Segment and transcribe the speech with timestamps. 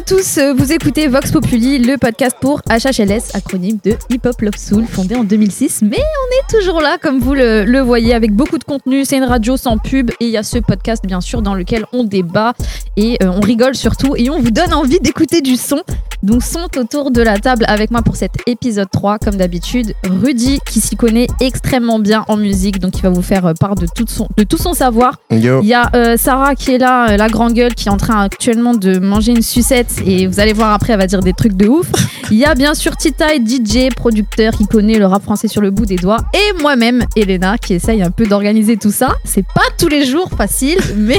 [0.00, 4.56] à tous, vous écoutez Vox Populi, le podcast pour HHLS, acronyme de Hip Hop Love
[4.56, 5.82] Soul, fondé en 2006.
[5.82, 9.04] Mais on est toujours là, comme vous le, le voyez, avec beaucoup de contenu.
[9.04, 11.84] C'est une radio sans pub et il y a ce podcast, bien sûr, dans lequel
[11.92, 12.54] on débat
[12.96, 15.82] et euh, on rigole surtout et on vous donne envie d'écouter du son.
[16.22, 20.60] Donc, sont autour de la table avec moi pour cet épisode 3, comme d'habitude, Rudy,
[20.66, 23.86] qui s'y connaît extrêmement bien en musique, donc il va vous faire euh, part de
[23.86, 25.16] tout son, de tout son savoir.
[25.30, 27.96] Il y a euh, Sarah qui est là, euh, la grande gueule, qui est en
[27.96, 31.32] train actuellement de manger une sucette et vous allez voir après, elle va dire des
[31.32, 31.86] trucs de ouf.
[32.30, 35.70] Il y a bien sûr Tita, DJ, producteur qui connaît le rap français sur le
[35.70, 39.16] bout des doigts et moi-même, Elena, qui essaye un peu d'organiser tout ça.
[39.24, 41.18] C'est pas tous les jours facile, mais,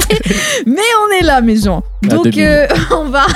[0.66, 1.82] mais on est là, mes gens.
[2.02, 3.26] Donc, euh, on, va,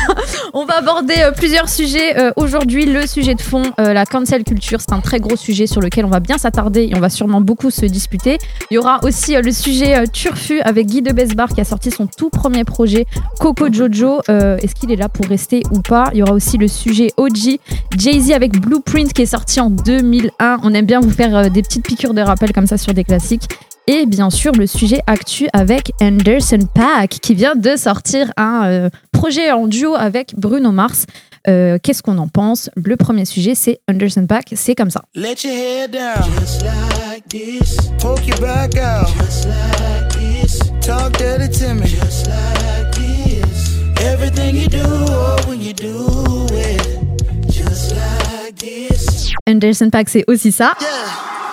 [0.52, 2.18] on va aborder euh, plusieurs sujets.
[2.18, 5.80] Euh, Aujourd'hui, le sujet de fond, la cancel culture, c'est un très gros sujet sur
[5.80, 8.38] lequel on va bien s'attarder et on va sûrement beaucoup se disputer.
[8.70, 12.06] Il y aura aussi le sujet Turfu avec Guy de Besbar qui a sorti son
[12.06, 13.06] tout premier projet,
[13.40, 14.20] Coco Jojo.
[14.28, 16.10] Est-ce qu'il est là pour rester ou pas?
[16.12, 17.58] Il y aura aussi le sujet OG,
[17.96, 20.58] Jay-Z avec Blueprint qui est sorti en 2001.
[20.62, 23.48] On aime bien vous faire des petites piqûres de rappel comme ça sur des classiques.
[23.88, 28.90] Et bien sûr, le sujet actu avec Anderson Paak qui vient de sortir un euh,
[29.12, 31.06] projet en duo avec Bruno Mars.
[31.46, 32.68] Euh, Qu'est-ce qu'on en pense?
[32.74, 35.02] Le premier sujet, c'est Anderson Paak, c'est comme ça.
[35.14, 36.28] Let your head down.
[36.40, 37.76] Just like this.
[38.00, 39.06] Poke your back out.
[39.24, 40.58] Just like this.
[40.80, 41.86] Talk dirty to me.
[41.86, 43.78] Just like this.
[44.04, 46.82] Everything you do, oh, when you do it.
[47.48, 49.32] Just like this.
[49.46, 50.74] Anderson Paak, c'est aussi ça.
[50.80, 51.45] Yeah.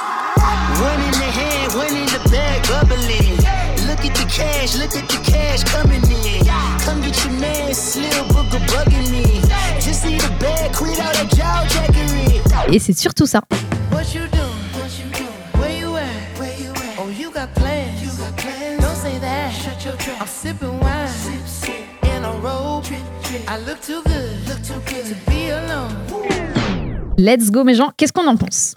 [24.86, 25.90] Good to be alone.
[27.18, 27.92] Let's go, mes gens.
[27.98, 28.76] Qu'est-ce qu'on en pense?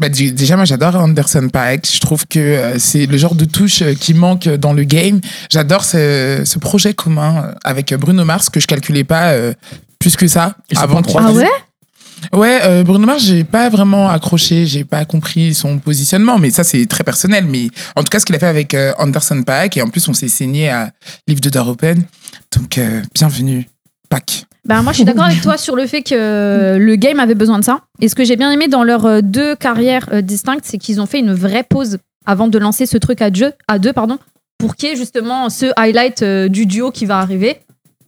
[0.00, 1.86] Bah, déjà, moi, j'adore Anderson Paak.
[1.92, 5.20] Je trouve que euh, c'est le genre de touche euh, qui manque dans le game.
[5.52, 9.52] J'adore ce, ce projet commun euh, avec Bruno Mars que je calculais pas euh,
[9.98, 11.22] plus que ça Ils avant trois.
[11.26, 11.46] Ah ouais?
[12.32, 16.64] Ouais, euh, Bruno Mars, j'ai pas vraiment accroché, j'ai pas compris son positionnement, mais ça
[16.64, 17.46] c'est très personnel.
[17.46, 20.06] Mais en tout cas, ce qu'il a fait avec euh, Anderson Paak, et en plus
[20.08, 20.90] on s'est saigné à
[21.26, 22.04] Livre de Door Open,
[22.54, 23.66] donc euh, bienvenue,
[24.10, 24.44] Paak.
[24.66, 27.58] Ben, moi, je suis d'accord avec toi sur le fait que le game avait besoin
[27.58, 27.80] de ça.
[28.00, 31.00] Et ce que j'ai bien aimé dans leurs euh, deux carrières euh, distinctes, c'est qu'ils
[31.00, 34.18] ont fait une vraie pause avant de lancer ce truc à deux, à deux pardon,
[34.58, 37.56] pour qu'il y ait justement ce highlight euh, du duo qui va arriver.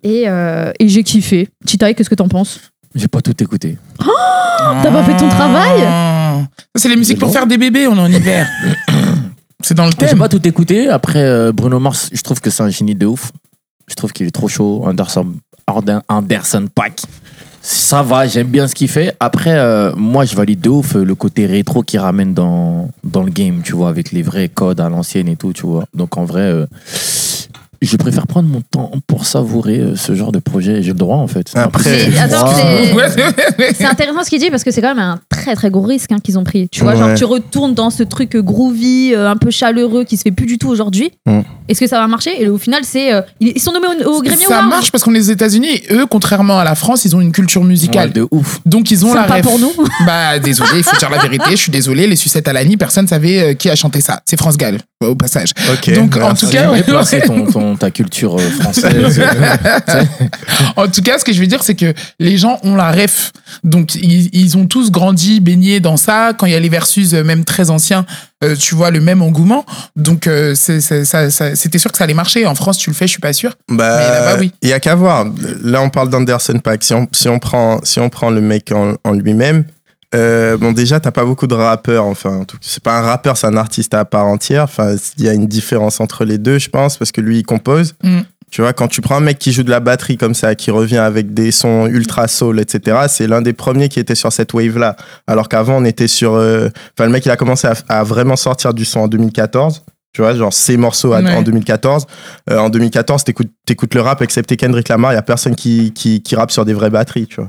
[0.02, 1.48] Et, euh, et j'ai kiffé.
[1.64, 2.60] Titaï, qu'est-ce que t'en penses?
[2.94, 3.78] J'ai pas tout écouté.
[3.98, 5.80] T'as pas fait ton travail?
[5.86, 6.40] Ah.
[6.76, 8.46] Ça, c'est les musiques pour faire des bébés, on est en hiver.
[9.62, 10.18] c'est dans le J'ai thème.
[10.18, 10.88] pas tout écouté.
[10.88, 13.32] Après, Bruno Mars, je trouve que c'est un génie de ouf.
[13.88, 14.82] Je trouve qu'il est trop chaud.
[14.84, 15.34] Anderson,
[16.08, 17.00] Anderson Pack.
[17.64, 19.14] Ça va, j'aime bien ce qu'il fait.
[19.20, 23.30] Après, euh, moi, je valide de ouf le côté rétro qu'il ramène dans, dans le
[23.30, 25.84] game, tu vois, avec les vrais codes à l'ancienne et tout, tu vois.
[25.94, 26.66] Donc, en vrai, euh,
[27.80, 30.82] je préfère prendre mon temps pour savourer euh, ce genre de projet.
[30.82, 31.52] J'ai le droit, en fait.
[31.60, 32.10] Après-
[33.74, 36.12] C'est intéressant ce qu'il dit parce que c'est quand même un très très gros risque
[36.12, 36.68] hein, qu'ils ont pris.
[36.68, 40.22] Tu vois, genre tu retournes dans ce truc groovy, euh, un peu chaleureux qui se
[40.22, 41.10] fait plus du tout aujourd'hui.
[41.26, 41.40] Mm.
[41.68, 42.42] Est-ce que ça va marcher?
[42.42, 45.14] Et au final, c'est euh, ils sont nommés au, au Grammy ça marche parce qu'on
[45.14, 48.08] est aux États-Unis et eux, contrairement à la France, ils ont une culture musicale.
[48.08, 48.60] Ouais, de ouf.
[48.66, 49.42] Donc ils ont la Sympa ref.
[49.42, 49.72] pour nous.
[50.06, 51.44] Bah désolé, il faut dire la vérité.
[51.52, 54.20] Je suis désolé, les sucettes à l'Annie, personne savait euh, qui a chanté ça.
[54.24, 55.50] C'est France Gall, au passage.
[55.72, 55.92] Ok.
[55.94, 56.82] Donc en tout cas, ouais,
[57.26, 59.22] ton, ton- ta culture euh, française.
[60.76, 63.32] en tout cas, ce que je veux dire, c'est que les gens ont la ref.
[63.64, 66.32] Donc ils, ils ont tous grandi, baigné dans ça.
[66.36, 68.06] Quand il y a les versus, euh, même très anciens,
[68.44, 69.64] euh, tu vois le même engouement.
[69.96, 72.46] Donc euh, c'était sûr que ça allait marcher.
[72.46, 73.52] En France, tu le fais, je suis pas sûr.
[73.68, 74.52] Bah, Mais là-bas, oui.
[74.62, 75.26] Il y a qu'à voir.
[75.62, 76.84] Là, on parle d'Anderson Paak.
[76.84, 79.64] Si on, si on prend, si on prend le mec en, en lui-même,
[80.14, 82.04] euh, bon, déjà, t'as pas beaucoup de rappeurs.
[82.04, 84.64] Enfin, c'est pas un rappeur, c'est un artiste à part entière.
[84.64, 87.44] Enfin, il y a une différence entre les deux, je pense, parce que lui, il
[87.44, 87.94] compose.
[88.02, 88.20] Mm.
[88.52, 90.70] Tu vois, quand tu prends un mec qui joue de la batterie comme ça, qui
[90.70, 94.52] revient avec des sons ultra soul, etc., c'est l'un des premiers qui était sur cette
[94.52, 94.94] wave-là.
[95.26, 96.34] Alors qu'avant, on était sur.
[96.34, 99.84] euh, Enfin, le mec, il a commencé à, à vraiment sortir du son en 2014.
[100.12, 101.32] Tu vois, genre ses morceaux Ouais.
[101.34, 102.06] en 2014.
[102.50, 105.92] Euh, en 2014, t'écoutes, t'écoutes le rap, excepté Kendrick Lamar, il y a personne qui,
[105.94, 107.48] qui, qui rappe sur des vraies batteries, tu vois.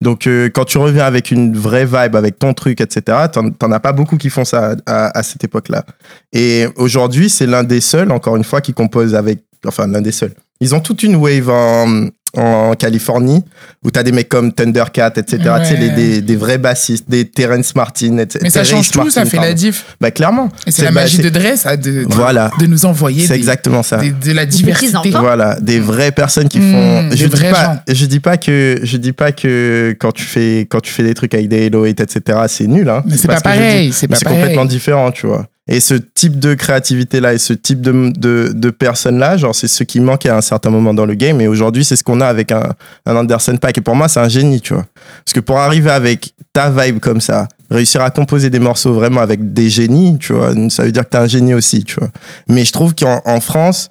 [0.00, 3.72] Donc, euh, quand tu reviens avec une vraie vibe, avec ton truc, etc., t'en, t'en
[3.72, 5.84] as pas beaucoup qui font ça à, à- à cette époque-là.
[6.32, 9.40] Et aujourd'hui, c'est l'un des seuls, encore une fois, qui compose avec.
[9.66, 10.34] Enfin, l'un des seuls.
[10.60, 12.06] Ils ont toute une wave en,
[12.36, 13.44] en Californie,
[13.84, 15.38] où t'as des mecs comme Thundercat, etc.
[15.44, 15.62] Ouais.
[15.62, 18.38] Tu sais, les- des, des vrais bassistes, des Terrence Martin, etc.
[18.42, 19.96] Mais ça Terrence change tout, ça fait la diff.
[20.00, 20.48] Bah, clairement.
[20.66, 22.50] Et c'est la bah, magie de Dre, ça, de, Voilà.
[22.58, 23.98] de nous envoyer C'est des- exactement ça.
[23.98, 25.10] des- de la diversité.
[25.10, 27.08] Voilà, des vraies personnes qui Mmh, font.
[27.08, 27.80] des je dis vrais pas, gens.
[27.88, 31.14] je dis pas que, je dis pas que quand tu fais, quand tu fais des
[31.14, 32.20] trucs avec des Hello etc.
[32.48, 33.02] C'est nul, hein.
[33.06, 33.42] Mais c'est pas dis.
[33.42, 35.46] pareil, c'est pas complètement différent, tu vois.
[35.66, 39.82] Et ce type de créativité-là et ce type de, de, de personnes-là, genre, c'est ce
[39.82, 41.40] qui manquait à un certain moment dans le game.
[41.40, 42.74] Et aujourd'hui, c'est ce qu'on a avec un,
[43.06, 43.78] Anderson Paak.
[43.78, 44.84] Et pour moi, c'est un génie, tu vois.
[45.24, 49.22] Parce que pour arriver avec ta vibe comme ça, réussir à composer des morceaux vraiment
[49.22, 52.10] avec des génies, tu vois, ça veut dire que t'es un génie aussi, tu vois.
[52.46, 53.90] Mais je trouve qu'en en France,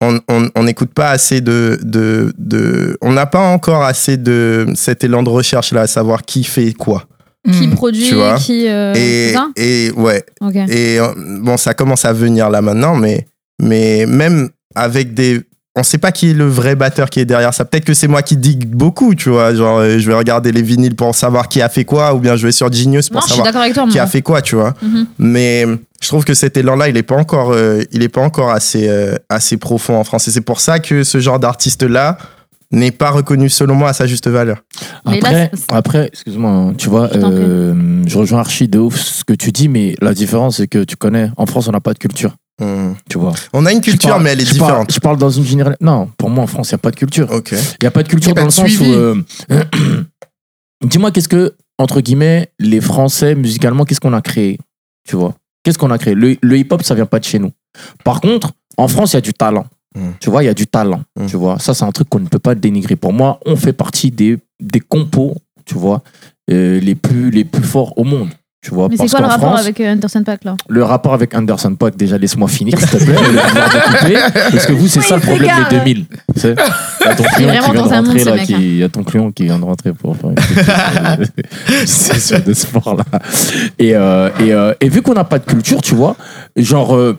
[0.00, 5.24] on n'écoute pas assez de, de, de on n'a pas encore assez de cet élan
[5.24, 7.04] de recherche là à savoir qui fait quoi
[7.52, 7.74] Qui Mm.
[7.74, 8.34] produit, Tu vois.
[8.36, 8.68] qui.
[8.68, 10.24] euh, et, c'est ça et ouais
[10.68, 13.26] et euh, bon, ça commence à venir là maintenant, mais,
[13.62, 15.40] mais même avec des.
[15.76, 17.64] On sait pas qui est le vrai batteur qui est derrière ça.
[17.64, 19.54] Peut-être que c'est moi qui digue beaucoup, tu vois.
[19.54, 22.34] Genre, euh, je vais regarder les vinyles pour savoir qui a fait quoi, ou bien
[22.34, 23.86] je vais sur Genius pour savoir toi.
[23.88, 24.74] qui a fait quoi, tu vois.
[24.82, 25.06] Mhm.
[25.20, 25.66] Mais
[26.02, 28.88] je trouve que cet élan-là, il est pas encore, euh, il est pas encore assez,
[28.88, 30.26] euh, assez profond en France.
[30.26, 32.18] Et c'est pour ça que ce genre d'artiste-là
[32.70, 34.58] n'est pas reconnu, selon moi, à sa juste valeur.
[35.06, 39.24] Mais Après, après excuse-moi, hein, tu vois, Je euh, je rejoins archi de ouf ce
[39.24, 41.94] que tu dis, mais la différence, c'est que tu connais, en France, on n'a pas
[41.94, 42.92] de culture, Hmm.
[43.08, 43.32] tu vois.
[43.52, 44.92] On a une culture, parle- mais elle est je parle- différente.
[44.92, 45.76] je parle dans une génération.
[45.80, 47.30] Non, pour moi, en France, il n'y a pas de culture.
[47.30, 47.52] Ok.
[47.52, 48.84] Il n'y a pas de culture dans le sens où.
[48.84, 49.14] euh,
[50.84, 54.58] Dis-moi, qu'est-ce que, entre guillemets, les Français, musicalement, qu'est-ce qu'on a créé
[55.08, 55.34] Tu vois?
[55.64, 56.14] Qu'est-ce qu'on a créé?
[56.14, 57.50] Le, le hip-hop, ça vient pas de chez nous.
[58.04, 59.66] Par contre, en France, il y a du talent.
[59.96, 60.10] Mm.
[60.20, 61.02] Tu vois, il y a du talent.
[61.18, 61.26] Mm.
[61.26, 62.96] Tu vois, ça, c'est un truc qu'on ne peut pas dénigrer.
[62.96, 66.02] Pour moi, on fait partie des, des compos, tu vois,
[66.50, 68.28] euh, les, plus, les plus forts au monde.
[68.60, 70.56] Tu vois, Mais c'est quoi le qu'en rapport France, avec euh, Anderson Pack là?
[70.68, 73.14] le rapport avec Anderson Paak, déjà laisse-moi finir, s'il te plaît.
[73.14, 76.06] le couper, parce que vous, c'est Oui, ça le problème des 2000.
[76.34, 76.56] Tu sais,
[77.00, 78.34] Il y a ton client qui vraiment vient de dans un monde, rentrer ce là,
[78.34, 78.58] mec, qui- hein.
[78.60, 82.96] il y a ton client qui vient de rentrer pour faire une session de sport
[82.96, 83.04] là.
[83.78, 86.16] Et, euh, et, euh, et vu qu'on n'a pas de culture, tu vois,
[86.56, 87.16] genre, euh,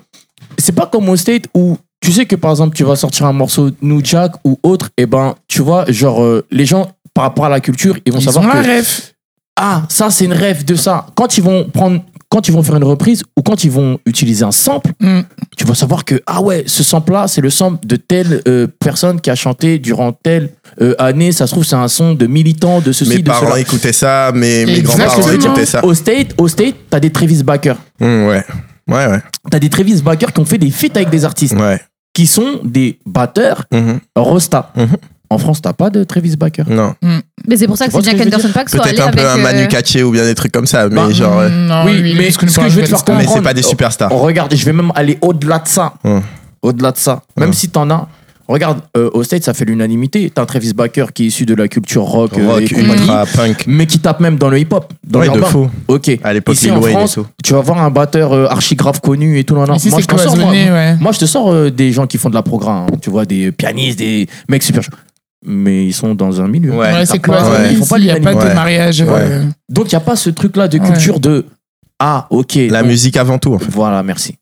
[0.57, 3.33] c'est pas comme au State où tu sais que par exemple, tu vas sortir un
[3.33, 7.45] morceau New Jack ou autre, et ben, tu vois, genre, euh, les gens, par rapport
[7.45, 9.13] à la culture, ils vont Ils savoir ont la que ref.
[9.59, 11.07] ah, ça c'est une rêve de ça.
[11.15, 14.45] Quand ils vont prendre, quand ils vont faire une reprise ou quand ils vont utiliser
[14.45, 15.21] un sample, Mm.
[15.57, 18.67] tu vas savoir que ah ouais, ce sample là, c'est le sample de telle euh,
[18.79, 21.31] personne qui a chanté durant telle euh, année.
[21.31, 23.59] Ça se trouve c'est un son de militant de ceci Mes de parents cela.
[23.59, 25.83] écoutaient ça, mes, mes grands-parents écoutaient ça.
[25.83, 27.73] Au state, au state, t'as des Travis Baker.
[27.99, 28.43] Hmm, ouais.
[28.89, 29.19] Ouais, ouais.
[29.51, 31.79] T'as des Travis Baker qui ont fait des feats avec des artistes Ouais.
[32.13, 33.99] qui sont des batteurs Mhm.
[34.15, 34.71] Rosta.
[34.75, 34.87] Mhm.
[35.31, 36.63] En France, t'as pas de Travis Baker.
[36.67, 36.95] Non.
[37.47, 39.07] Mais c'est pour ça Tu que c'est que veux qu'Anderson Pack soit allé Peut-être un
[39.09, 39.19] avec.
[39.19, 41.37] peu un euh, Manu Katché ou bien des trucs comme ça, mais Bah, genre.
[41.39, 43.15] euh, Non, oui, mais ce que un je vais te faire star.
[43.15, 44.09] mais comprendre- c'est pas des superstars.
[44.11, 45.93] Oh, regarde, je vais même aller au-delà de ça.
[46.63, 47.21] Au-delà de ça.
[47.37, 48.07] Même si t'en as.
[48.49, 50.31] Regarde, euh, au States, ça fait l'unanimité.
[50.33, 52.93] T'as un Travis Baker qui est issu de la culture rock, euh, Rock, et compagnie,
[52.93, 53.65] ultra, punk.
[53.67, 54.91] mais qui tape même dans le hip-hop.
[55.07, 55.47] Dans Ouais, de l'urbain.
[55.49, 55.69] fou.
[55.87, 56.09] Ok.
[56.23, 57.27] À l'époque, Ici Lil en Wayne et France, tout.
[57.43, 59.55] tu vas voir un batteur euh, archi grave connu et tout.
[59.55, 59.75] Nan.
[59.75, 60.95] Ici, moi, c'est je te sors, moi, cloisonné, ouais.
[60.99, 62.87] moi, je te sors euh, des gens qui font de la programme.
[62.91, 62.97] hein.
[62.99, 64.91] Tu vois, des pianistes, des mecs super chauds.
[65.45, 66.71] Mais ils sont dans un milieu.
[66.75, 67.05] Ouais.
[67.05, 67.67] C'est pas- cloisonné.
[67.71, 68.53] Ils font Ici, pas il n'y a pas de Ouais.
[68.55, 69.01] mariage.
[69.01, 69.07] Ouais.
[69.11, 70.85] euh, Donc, il n'y a pas ce truc-là de Ouais.
[70.87, 71.45] culture de.
[71.99, 72.55] Ah, ok.
[72.69, 73.69] La donc- musique avant tout, en fait.
[73.71, 74.35] Voilà, merci.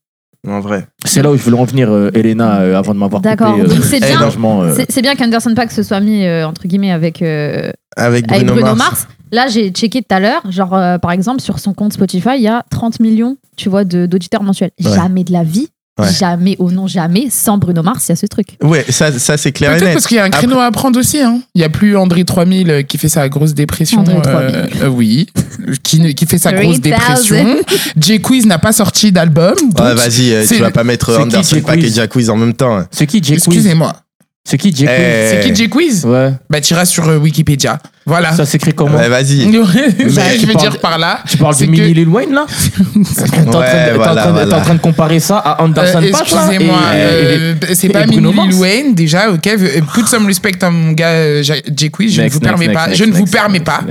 [0.47, 0.87] En vrai.
[1.05, 3.35] C'est là où je voulais en venir, euh, Elena, euh, avant de m'avoir coupé.
[3.35, 3.55] D'accord.
[3.59, 4.17] euh, c'est eh, bien.
[4.19, 7.71] franchement, euh, C'est c'est bien qu'Anderson Pack se soit mis euh, entre guillemets avec euh,
[7.95, 8.77] Avec avec Bruno, Mars.
[8.77, 9.07] Mars.
[9.31, 12.43] Là, j'ai checké tout à l'heure, genre euh, par exemple sur son compte Spotify, il
[12.43, 14.71] y a 30 millions, tu vois, de- d'auditeurs mensuels.
[14.83, 14.95] Ouais.
[14.95, 15.67] Jamais de la vie,
[15.99, 16.11] Ouais.
[16.13, 18.49] jamais au nom jamais, sans Bruno Mars, il y a ce truc.
[18.61, 19.93] Ouais, ça, ça c'est clair et Peut-être net.
[19.93, 21.19] parce qu'il y a un créneau à prendre aussi.
[21.19, 21.39] Hein.
[21.55, 24.01] Il n'y a plus André 3000 euh, qui fait sa grosse dépression.
[24.01, 24.21] André euh,
[24.67, 24.83] 3000.
[24.83, 25.27] euh, oui.
[25.83, 26.81] Qui, qui fait sa grosse 3000.
[26.81, 27.57] dépression.
[27.99, 29.53] J Quiz n'a pas sorti d'album.
[29.79, 32.53] Ouais, vas-y, euh, tu vas pas mettre Anderson Jay Paak et Quiz Jacquees en même
[32.53, 32.77] temps.
[32.77, 32.87] hein.
[32.91, 33.93] C'est qui Jay Quiz Excusez-moi.
[34.47, 35.29] C'est qui Jay Quiz Eh.
[35.43, 36.31] C'est qui J Quiz Ouais.
[36.49, 37.79] Bah, tu iras sur euh, Wikipédia.
[38.07, 38.31] Voilà.
[38.31, 39.41] Ça s'écrit comment Ouais, vas-y.
[39.41, 41.19] je tu veux parles- dire par là.
[41.27, 42.45] Tu parles du mini que- Lil Wayne là
[42.93, 44.59] T'es en, Ouais, en voilà, train de- t'es en voilà.
[44.61, 48.53] train de comparer ça à Anderson Euh, Excusez-moi, et- euh, c'est et pas Mini Lil.
[48.55, 49.41] Wayne déjà, ok.
[49.93, 52.93] Put some respect à mon gars euh, J J Quiz, je ne vous permets pas.
[52.93, 53.81] Je ne vous permets pas.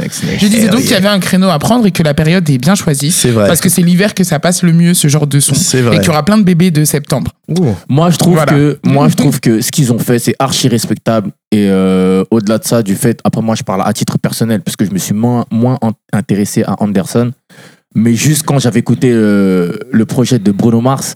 [0.40, 2.49] Je disais Eh donc qu'il y avait un créneau à prendre et que la période
[2.49, 3.11] est bien choisie.
[3.11, 3.46] C'est vrai.
[3.46, 5.54] Parce que c'est l'hiver que ça passe le mieux ce genre de son.
[5.54, 5.96] C'est Et vrai.
[5.99, 7.32] qu'il y aura plein de bébés de septembre.
[7.49, 7.75] Ouh.
[7.88, 11.30] Moi, je trouve que moi, je trouve que ce qu'ils ont fait, c'est archi respectable.
[11.53, 14.76] Et euh, au-delà de ça, du fait, après moi, je parle à titre personnel, parce
[14.76, 15.79] que je me suis moins, moins
[16.12, 17.33] intéressé à Anderson.
[17.95, 21.15] Mais juste quand j'avais écouté euh, le projet de Bruno Mars,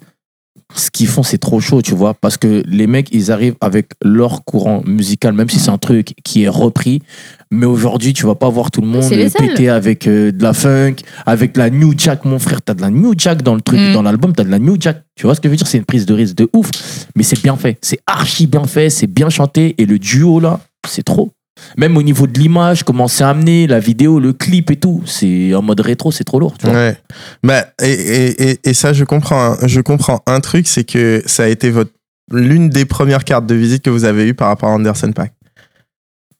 [0.75, 2.15] ce qu'ils font, c'est trop chaud, tu vois.
[2.15, 6.15] Parce que les mecs, ils arrivent avec leur courant musical, même si c'est un truc
[6.25, 7.03] qui est repris.
[7.51, 9.03] Mais aujourd'hui, tu vas pas voir tout le monde
[9.37, 10.97] péter avec euh, de la funk,
[11.27, 12.63] avec la New Jack, mon frère.
[12.63, 13.93] T'as de la New Jack dans le truc, Mm.
[13.95, 15.03] dans l'album, t'as de la New Jack.
[15.17, 15.67] Tu vois ce que je veux dire?
[15.67, 16.71] C'est une prise de risque de ouf.
[17.17, 17.77] Mais c'est bien fait.
[17.83, 19.75] C'est archi bien fait, c'est bien chanté.
[19.79, 21.31] Et le duo là, c'est trop.
[21.77, 25.55] Même au niveau de l'image, comment c'est amené, la vidéo, le clip et tout, c'est
[25.55, 26.57] en mode rétro, c'est trop lourd.
[26.59, 26.75] Tu vois.
[26.75, 26.97] Ouais.
[27.43, 29.53] Bah, et, et, et, et ça, je comprends.
[29.63, 31.91] un- Je comprends un truc, c'est que ça a été votre
[32.33, 35.33] l'une des premières cartes de visite que vous avez eues par rapport à Anderson Pack.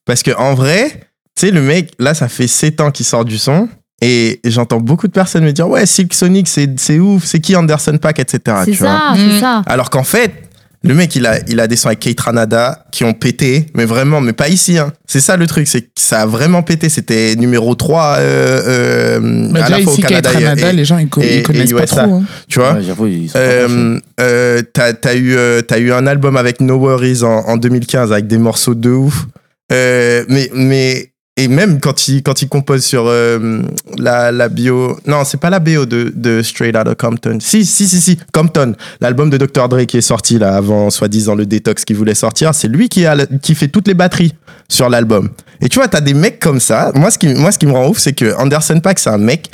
[0.05, 0.89] Parce que en vrai,
[1.35, 3.67] tu sais, le mec, là, ça fait 7 ans qu'il sort du son.
[4.03, 7.55] Et j'entends beaucoup de personnes me dire Ouais, Silk Sonic, c'est c'est ouf, c'est qui
[7.55, 8.57] Anderson Pack, etc.
[8.65, 9.17] C'est ça, Mm.
[9.17, 9.61] c'est ça.
[9.67, 10.49] Alors qu'en fait,
[10.83, 13.85] le mec, il a, il a des sons avec Kate Ranada qui ont pété, mais
[13.85, 14.79] vraiment, mais pas ici.
[14.79, 14.91] Hein.
[15.05, 16.89] C'est ça le truc, c'est que ça a vraiment pété.
[16.89, 20.31] C'était numéro 3 euh, euh, Mais à déjà, la fois ici, au Canada.
[20.31, 21.99] Kate Ranada, et- les gens, ils, co- et- ils connaissent et pas trop.
[21.99, 22.23] hein.
[22.47, 22.73] tu vois?
[22.73, 23.73] Ouais, j'avoue, ils sont pas branchés.
[23.75, 27.57] euh, euh, t'as, t'as eu, euh, t'as eu un album avec No Worries en, en
[27.57, 29.25] 2015 avec des morceaux de ouf.
[29.71, 33.61] Euh, mais, mais, et même quand il, quand il compose sur euh,
[33.97, 34.99] la, la bio.
[35.07, 37.37] Non, c'est pas la bio de, de Straight Outta Compton.
[37.39, 38.19] Si, si, si, si.
[38.33, 38.75] Compton.
[38.99, 39.69] L'album de Dr.
[39.69, 42.53] Dre qui est sorti là avant, soi-disant, le détox qu'il voulait sortir.
[42.53, 44.33] C'est lui qui, a, qui fait toutes les batteries
[44.67, 45.29] sur l'album.
[45.61, 46.91] Et tu vois, t'as des mecs comme ça.
[46.95, 49.17] Moi, ce qui, moi, ce qui me rend ouf, c'est que Anderson Paak, c'est un
[49.17, 49.49] mec.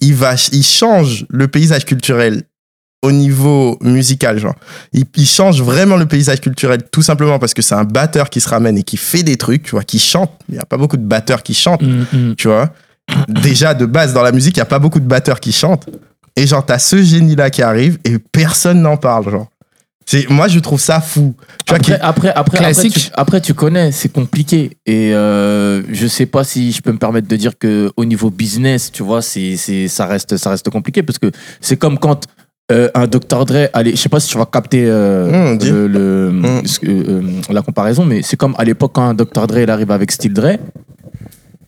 [0.00, 2.42] Il, va, il change le paysage culturel
[3.02, 4.54] au niveau musical, genre.
[4.92, 8.40] Il, il change vraiment le paysage culturel, tout simplement parce que c'est un batteur qui
[8.40, 10.30] se ramène et qui fait des trucs, tu vois, qui chante.
[10.48, 12.34] Il n'y a pas beaucoup de batteurs qui chantent, Mm, mm.
[12.36, 12.70] tu vois.
[13.28, 15.86] Déjà, de base, dans la musique, il n'y a pas beaucoup de batteurs qui chantent.
[16.36, 19.48] Et genre, t'as ce génie-là qui arrive et personne n'en parle, genre.
[20.06, 21.34] C'est, moi, je trouve ça fou.
[21.64, 24.76] Tu vois, Après, après, après, après, tu, après, tu connais, c'est compliqué.
[24.86, 28.30] Et euh, je sais pas si je peux me permettre de dire que au niveau
[28.30, 31.30] business, tu vois, c'est, c'est, ça, reste, ça reste compliqué parce que
[31.60, 32.26] c'est comme quand
[32.72, 33.44] euh, un Dr.
[33.44, 35.70] Dre, allez, je sais pas si tu vas capter euh, Mmh, dis.
[35.70, 36.62] le, le- Mmh.
[36.66, 39.46] ce que, euh, la comparaison, mais c'est comme à l'époque quand un Dr.
[39.46, 40.56] Dre il arrive avec Steel Dre,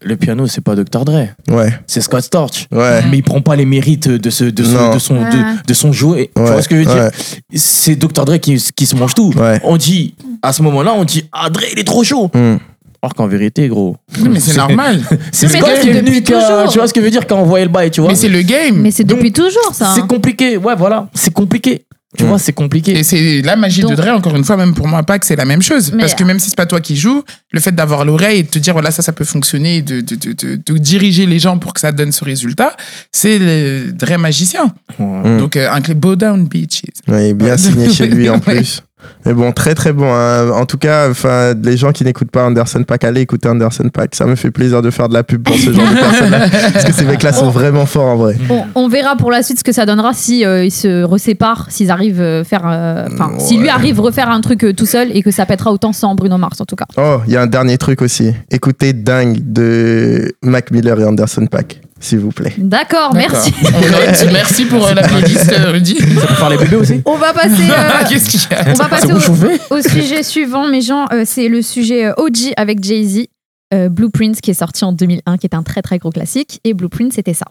[0.07, 1.05] le piano, c'est pas Dr.
[1.07, 2.67] Dre, ouais, c'est Scott Storch.
[2.71, 3.01] ouais.
[3.11, 5.93] Mais il prend pas les mérites de, ce, de, son, de, son, de, de son
[5.93, 6.31] jouet.
[6.37, 7.05] tu vois ce que je veux dire?
[7.05, 7.11] Ouais.
[7.55, 8.25] C'est Dr.
[8.27, 9.33] Dre qui, qui se mange tout.
[9.35, 9.61] Ouais.
[9.65, 12.31] On dit, à ce moment-là, on dit, ah, Dre, il est trop chaud.
[12.35, 12.57] Hmm.
[13.05, 13.97] Alors qu'en vérité, gros.
[14.19, 14.99] Oui, mais c'est normal.
[15.31, 16.69] C'est Mais Scott c'est qui est depuis toujours.
[16.71, 18.09] tu vois ce que je veux dire, quand on voyait le bail, tu vois?
[18.09, 18.77] Mais c'est le game.
[18.81, 19.93] Mais c'est Donc, depuis toujours ça.
[19.95, 20.07] C'est hein.
[20.07, 21.09] compliqué, ouais, voilà.
[21.13, 21.85] C'est compliqué.
[22.17, 22.93] Tu vois, c'est compliqué.
[22.97, 25.35] Et c'est la magie de Dre, encore une fois, même pour moi, pas que c'est
[25.37, 25.93] la même chose.
[25.99, 28.49] Parce que même si c'est pas toi qui joues, le fait d'avoir l'oreille et de
[28.49, 31.59] te dire, voilà, ça, ça peut fonctionner, de, de, de, de- de diriger les gens
[31.59, 32.75] pour que ça donne ce résultat,
[33.13, 34.73] c'est le Dre magicien.
[34.99, 35.39] Ouais.
[35.39, 36.83] Donc, euh, un clip Bow Down Beaches.
[37.09, 38.81] Ouais, bien signé chez lui en plus.
[39.27, 40.13] Mais bon, très très bon.
[40.13, 40.51] hein.
[40.51, 44.15] En tout cas, enfin, les gens qui n'écoutent pas Anderson Paak, allez écouter Anderson Paak.
[44.15, 46.47] Ça me fait plaisir de faire de la pub pour ce genre de personnes-là.
[46.73, 48.37] Parce que ces mecs-là sont vraiment forts en vrai.
[48.51, 51.67] On, on verra pour la suite ce que ça donnera si euh, ils se reséparent,
[51.69, 53.41] s'ils arrivent euh, faire, euh, enfin, Ouais.
[53.41, 56.15] si lui arrive refaire un truc euh, tout seul et que ça pètera autant sans
[56.15, 56.87] Bruno Mars en tout cas.
[56.97, 58.33] Oh, il y a un dernier truc aussi.
[58.51, 62.53] Écoutez Dingue de Mac Miller et Anderson Paak, s'il vous plaît.
[62.59, 63.53] D'accord, merci.
[63.63, 64.33] On.
[64.33, 65.97] Merci pour euh, la playlist, euh, Rudy.
[65.97, 67.69] Ça peut faire les bébés aussi On va passer.
[67.71, 71.07] euh, Qu'est-ce qu'il y a on va passer au, sujet suivant, mes gens.
[71.13, 73.27] euh, c'est le sujet OG avec Jay-Z.
[73.73, 76.61] euh, Blueprint qui est sorti en 2001, qui est un très très gros classique.
[76.65, 77.47] Et Blueprint, c'était ça.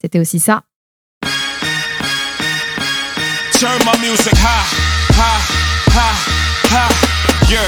[0.00, 0.62] C'était aussi ça.
[3.58, 4.62] Turn my music high,
[5.18, 5.42] high,
[5.90, 6.14] high,
[6.70, 6.94] high.
[7.50, 7.66] Yeah,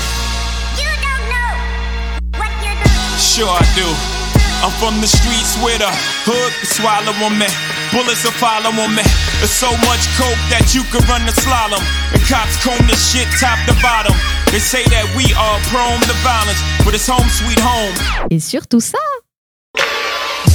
[0.79, 1.51] You don't know
[2.39, 3.19] what you're doing.
[3.19, 3.89] sure I do.
[4.63, 5.91] I'm from the streets where the
[6.29, 7.49] hood can swallow on me.
[7.91, 9.03] Bullets will follow on me.
[9.43, 11.83] There's so much coke that you could run the slalom.
[12.15, 14.15] The cops comb this shit top to bottom.
[14.55, 17.95] They say that we are prone to violence, but it's home sweet home.
[18.31, 19.01] Et surtout ça.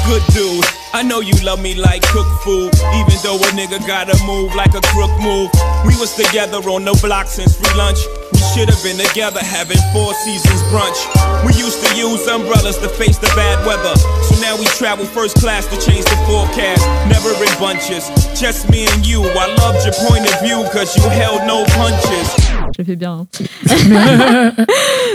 [0.08, 0.64] Good dude,
[0.96, 2.72] I know you love me like cook food.
[2.96, 5.52] Even though a nigga gotta move like a crook move.
[5.84, 8.00] We was together on the block since free lunch.
[8.32, 10.96] We should have been together having four seasons brunch.
[11.44, 13.92] We used to use umbrellas to face the bad weather.
[14.24, 16.88] So now we travel first class to change the forecast.
[17.12, 19.20] Never in bunches, just me and you.
[19.20, 22.65] I loved your point of view cause you held no punches.
[22.78, 23.26] Je le fais bien.
[23.34, 24.52] hein.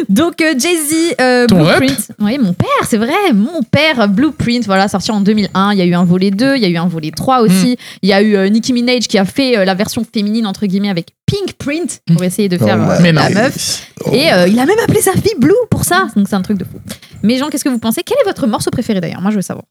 [0.08, 2.12] Donc euh, Jay-Z, euh, Ton Blueprint.
[2.18, 5.72] Oui, mon père, c'est vrai, mon père, Blueprint, voilà, sorti en 2001.
[5.72, 7.76] Il y a eu un volet 2, il y a eu un volet 3 aussi.
[8.02, 10.64] Il y a eu euh, Nicki Minaj qui a fait euh, la version féminine, entre
[10.66, 13.86] guillemets, avec Pink Print pour essayer de faire Oh, euh, mais la meuf.
[14.06, 14.10] Oh.
[14.12, 16.06] Et euh, il a même appelé sa fille Blue pour ça.
[16.16, 16.78] Donc c'est un truc de fou.
[17.22, 18.02] Mais Jean, qu'est-ce que vous pensez?
[18.04, 19.20] Quel est votre morceau préféré d'ailleurs?
[19.20, 19.66] Moi, je veux savoir.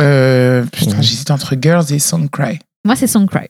[0.00, 2.58] Euh, Putain, j'hésite entre Girls et Song Cry.
[2.84, 3.46] Moi, c'est Song Cry.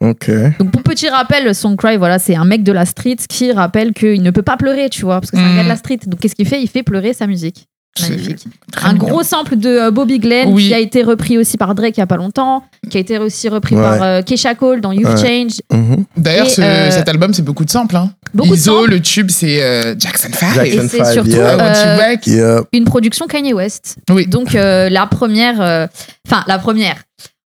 [0.00, 0.30] Ok.
[0.58, 3.92] Donc pour petit rappel, Song Cry, voilà, c'est un mec de la street qui rappelle
[3.92, 5.56] qu'il ne peut pas pleurer, tu vois, parce que c'est un Mm.
[5.56, 5.98] gars de la street.
[6.06, 6.62] Donc qu'est-ce qu'il fait?
[6.62, 7.66] Il fait pleurer sa musique.
[8.00, 8.44] Magnifique.
[8.70, 9.08] Très Un mignon.
[9.08, 10.68] gros sample de euh, Bobby Glenn Oui.
[10.68, 13.18] qui a été repris aussi par Drake il y a pas longtemps, qui a été
[13.18, 13.82] aussi repris Ouais.
[13.82, 15.16] par euh, Keisha Cole dans You've Ouais.
[15.20, 15.60] Changed.
[15.72, 16.04] Mhm.
[16.16, 17.96] D'ailleurs, ce- euh, cet album, c'est beaucoup de samples.
[17.96, 18.12] Hein.
[18.32, 18.90] Beaucoup de Iso, samples.
[18.92, 20.54] le tube, c'est euh, Jackson 5.
[20.54, 21.98] Jackson Et c'est surtout, yeah.
[21.98, 22.16] Euh.
[22.26, 22.60] Yeah.
[22.72, 23.96] Une production Kanye West.
[24.08, 24.24] Oui.
[24.28, 25.88] Donc euh, la première, euh,
[26.28, 26.94] enfin la première.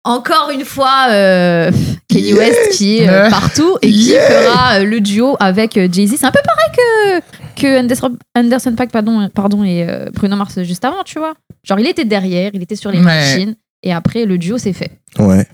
[0.05, 1.71] Encore une fois, euh,
[2.09, 2.37] Kanye Yeah.
[2.37, 3.29] West qui est euh, Ouais.
[3.29, 4.21] partout et qui Yeah.
[4.29, 6.15] fera euh, le duo avec euh, Jay-Z.
[6.19, 7.21] C'est un peu pareil
[7.55, 11.33] que, que Anderson, Anderson Paak pardon, pardon, et euh, Bruno Mars juste avant, tu vois.
[11.63, 13.03] Genre il était derrière, il était sur les Ouais.
[13.05, 14.91] machines et après le duo s'est fait.
[15.19, 15.47] Ouais.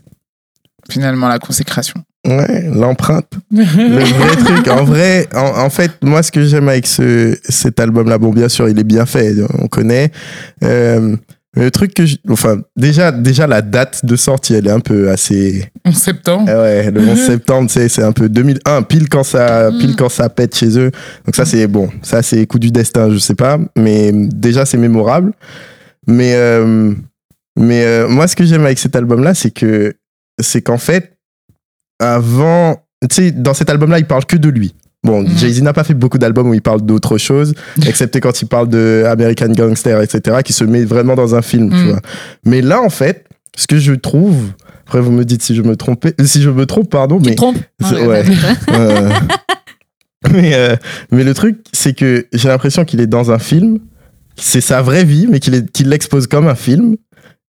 [0.89, 2.01] Finalement, la consécration.
[2.27, 3.31] Ouais, l'empreinte.
[3.51, 4.67] le vrai truc.
[4.69, 8.49] En vrai, en, en fait, moi, ce que j'aime avec ce, cet album-là, bon, bien
[8.49, 10.11] sûr, il est bien fait, on connaît.
[11.59, 15.09] Le truc que je, enfin, déjà, déjà, la date de sortie, elle est un peu
[15.09, 16.45] assez, En septembre.
[16.47, 19.95] Ah ouais, le 11 septembre, c'est un peu 2001, pile quand ça, pile Mm.
[19.97, 20.91] quand ça pète chez eux.
[21.25, 24.77] Donc ça, c'est bon, ça, c'est coup du destin, je sais pas, mais déjà, c'est
[24.77, 25.33] mémorable.
[26.07, 26.93] Mais, euh,
[27.57, 29.93] mais euh, moi, ce que j'aime avec cet album-là, c'est que,
[30.41, 31.17] c'est qu'en fait,
[31.99, 32.77] avant,
[33.09, 34.73] tu sais, dans cet album-là, il parle que de lui.
[35.03, 35.37] Bon, Mhm.
[35.37, 37.53] Jay-Z n'a pas fait beaucoup d'albums où il parle d'autre chose,
[37.87, 41.69] excepté quand il parle de American Gangster, etc., qui se met vraiment dans un film,
[41.69, 41.89] tu Mhm.
[41.91, 41.99] vois.
[42.45, 43.25] Mais là, en fait,
[43.55, 44.35] ce que je trouve,
[44.85, 47.35] après vous me dites si je me trompe, si je me trompe, pardon, Tu mais
[47.35, 47.57] trompes?
[47.81, 48.23] Ouais,
[48.73, 49.09] euh,
[50.31, 50.75] mais, euh,
[51.11, 53.79] mais le truc, c'est que j'ai l'impression qu'il est dans un film,
[54.35, 56.95] c'est sa vraie vie, mais qu'il l'expose comme un film.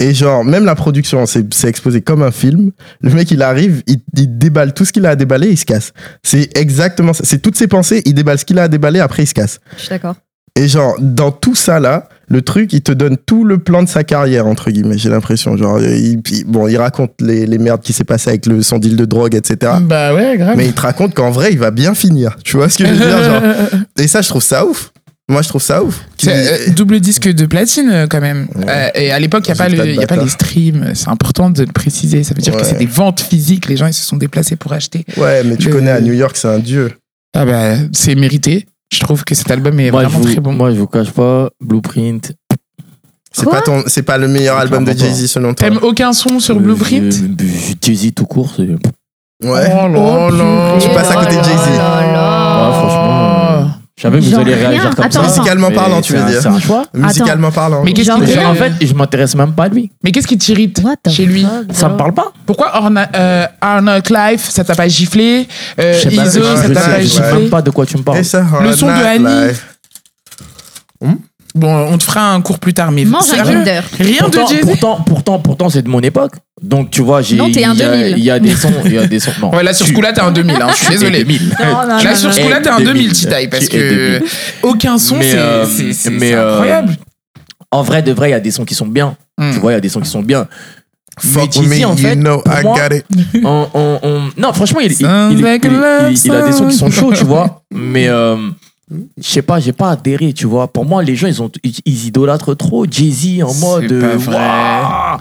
[0.01, 2.73] Et genre, même la production, c'est exposé comme un film.
[3.01, 5.65] Le mec, il arrive, il, il déballe tout ce qu'il a à déballer, il se
[5.65, 5.93] casse.
[6.23, 7.23] C'est exactement ça.
[7.25, 9.61] C'est toutes ses pensées, il déballe ce qu'il a à déballer, après il se casse.
[9.77, 10.17] Je suis d'accord.
[10.57, 13.89] Et genre, dans tout ça là, le truc, il te donne tout le plan de
[13.89, 15.57] sa carrière, entre guillemets, j'ai l'impression.
[15.57, 18.79] Genre, il, il- bon, il raconte les, les merdes qui s'est passé avec le, son
[18.79, 19.73] deal de drogue, etc.
[19.83, 20.57] Bah ouais, grave.
[20.57, 22.37] Mais il te raconte qu'en vrai, il va bien finir.
[22.45, 23.43] Tu vois ce que je veux dire genre.
[23.99, 24.93] Et ça, je trouve ça ouf.
[25.29, 26.01] Moi, je trouve ça ouf.
[26.27, 28.47] Euh, double disque de platine euh, quand même.
[28.57, 28.65] Ouais.
[28.69, 30.25] Euh, et à l'époque, il n'y a, pas Résultat le- de y a pas bâtard.
[30.25, 30.91] les streams.
[30.95, 32.23] C'est important de le préciser.
[32.25, 32.65] Ça veut dire que Ouais.
[32.65, 33.67] c'est des ventes physiques.
[33.69, 35.07] Les gens, ils se sont déplacés pour acheter.
[35.17, 36.93] Ouais, mais tu Le- connais à New York, c'est un dieu.
[37.35, 38.67] Ah bah, c'est mérité.
[38.93, 40.53] Je trouve que cet album est Moi, vraiment vous, très bon.
[40.53, 42.33] moi, je vous cache pas, Blueprint.
[43.33, 45.69] C'est pas ton, c'est pas le meilleur album de Jay-Z selon toi.
[45.69, 47.13] T'aimes aucun son sur euh, Blueprint
[47.83, 48.63] Jay-Z tout court, c'est.
[48.63, 48.77] Ouais,
[49.43, 49.69] Ouais.
[49.73, 50.79] Oh là là.
[50.79, 51.71] Tu passes à côté de Jay-Z.
[51.73, 52.71] Oh là là.
[52.73, 53.71] franchement.
[53.97, 54.69] Je savais que vous allez rien.
[54.71, 55.29] réagir comme Attends, ça.
[55.29, 56.43] Musicalement Mais parlant, tu veux dire.
[56.43, 56.83] C'est un choix.
[56.95, 57.85] Musicalement parlant.
[57.85, 59.93] Mais qu'est-ce qui en fait, je m'intéresse même pas à lui.
[60.03, 61.43] Mais qu'est-ce qui t'irrite chez lui?
[61.45, 62.33] fuck, Ça me parle pas.
[62.45, 65.47] Pourquoi Arna- euh, Arnold Clive, ça t'a pas giflé?
[65.79, 67.33] Euh, Iso, je- ça t'a sais- pas je sais giflé?
[67.41, 68.19] même pas de quoi tu me parles.
[68.19, 69.53] Le son de Annie.
[71.57, 73.81] Bon, on te fera un cours plus tard, mais Mange un Kinder.
[74.01, 76.33] Rien pourtant, de Jay-Z pourtant, pourtant, pourtant, c'est de mon époque.
[76.61, 77.37] Donc, tu vois, j'ai.
[77.37, 78.19] Non, t'es un il y a- 2000.
[78.19, 78.73] Il y a des sons.
[78.85, 79.31] Il y a des sons.
[79.41, 79.55] Non.
[79.55, 81.19] Ouais, là, sur ce Tu- coup-là, t'es un 2000, hein, je suis t'es désolé.
[81.19, 81.49] 2000.
[81.49, 82.47] Non, non, Là, non, sur ce non.
[82.47, 83.77] coup-là, t'es un Eh, 2000, 2000, Titaï, parce que
[84.19, 84.23] 2000.
[84.65, 86.97] aucun son, Mais, c'est euh, c'est- c'est- mais, c'est euh, incroyable.
[87.71, 89.17] En vrai, de vrai, il y a des sons qui sont bien.
[89.39, 89.53] Hmm.
[89.53, 90.49] Tu vois, il y a des sons qui sont bien.
[91.21, 93.05] Fuck Mais with me, Jay-Z, en fait, you know pour I moi- got it.
[93.45, 96.19] on- on- on- Non, franchement, il, il, il- Sounds il- like a il- love il-
[96.25, 97.63] il a des sons qui sont chauds, tu vois.
[97.73, 98.37] Mais euh,
[98.91, 100.69] je sais pas, j'ai pas adhéré, tu vois.
[100.69, 103.89] Pour moi, les gens, ils, ont, ils, ils idolâtrent trop Jay-Z en mode.
[103.89, 104.37] pas euh, vrai.
[104.37, 105.19] Waouh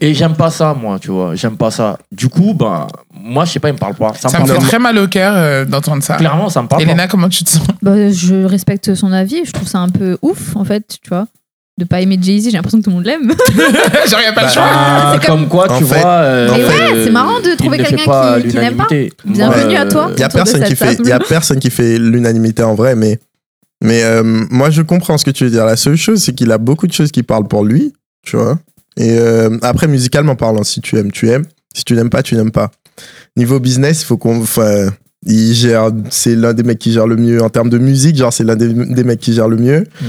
[0.00, 1.34] Et j'aime pas ça, moi, tu vois.
[1.34, 1.98] J'aime pas ça.
[2.12, 4.14] Du coup, ben, moi, je sais pas, il me parle pas.
[4.14, 6.16] Ça, Ça me parle fait très mal au cœur euh, d'entendre ça.
[6.16, 7.66] Clairement, ça me parle Elena, comment tu te sens?
[7.82, 9.44] Bah, je respecte son avis.
[9.44, 11.26] Je trouve ça un peu ouf, en fait, tu vois.
[11.80, 13.30] De pas aimer Jay-Z, j'ai l'impression que tout le monde l'aime.
[13.30, 15.18] A pas le Bah, choix.
[15.18, 16.10] C'est comme quoi, en tu fait- vois.
[16.10, 17.96] euh, ouais, c'est marrant de trouver quelqu'un
[18.42, 18.86] qui- qui n'aime pas.
[19.24, 20.10] Bienvenue à toi.
[20.14, 22.94] Il y a personne qui fait, il y a personne qui fait l'unanimité en vrai,
[22.96, 23.18] mais,
[23.82, 25.64] mais euh, moi je comprends ce que tu veux dire.
[25.64, 27.94] La seule chose, c'est qu'il a beaucoup de choses qui parlent pour lui,
[28.26, 28.58] tu vois.
[28.98, 31.46] Et euh, après, musicalement parlant, si tu aimes, tu aimes.
[31.74, 32.70] Si tu n'aimes pas, tu n'aimes pas.
[33.38, 34.44] Niveau business, il faut qu'on,
[35.24, 38.32] il gère, c'est l'un des mecs qui gère le mieux en termes de musique, genre
[38.32, 39.84] c'est l'un des, des mecs qui gère le mieux.
[40.02, 40.06] Mm.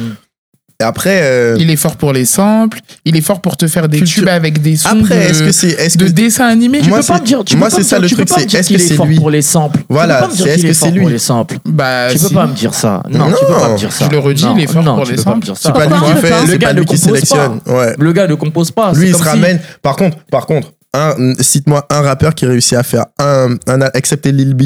[0.82, 2.80] Et après, euh, Il est fort pour les samples.
[3.06, 5.44] Il est fort pour te faire des Culture- tubes avec des sons après, de, est-ce
[5.44, 6.82] que c'est, est-ce de que dessins animés?
[6.82, 7.44] Tu Moi, peux pas me dire.
[7.46, 8.48] Tu moi, peux pas c'est me ça, dire- le tu peux truc, pas me c'est
[8.48, 9.16] dire est-ce qu'il que est c'est fort lui?
[9.18, 9.80] pour les samples.
[9.90, 11.00] Voilà, Tu peux pas me dire c'est est-ce que c'est lui?
[11.02, 11.58] pour les samples.
[11.66, 12.34] Bah, Tu peux si.
[12.34, 13.04] pas me dire ça.
[13.12, 14.06] Non, tu peux pas me dire ça.
[14.06, 15.46] Je le redis, il est fort pour tu les peux pas me samples.
[15.46, 15.62] dire ça.
[15.68, 17.60] C'est pas lui qui tu fait, c'est Le pas lui qui sélectionne.
[18.00, 18.92] Le gars ne compose pas.
[18.94, 19.60] Lui, il se ramène.
[19.84, 24.34] Par contre, par contre, un, cite-moi un rappeur qui réussit à faire un, un excepté
[24.34, 24.64] Lil B.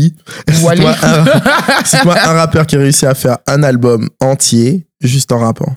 [0.52, 0.74] Cite-moi
[1.04, 1.26] un,
[1.86, 5.76] cite-moi un rappeur qui réussit à faire un album entier juste en rappant.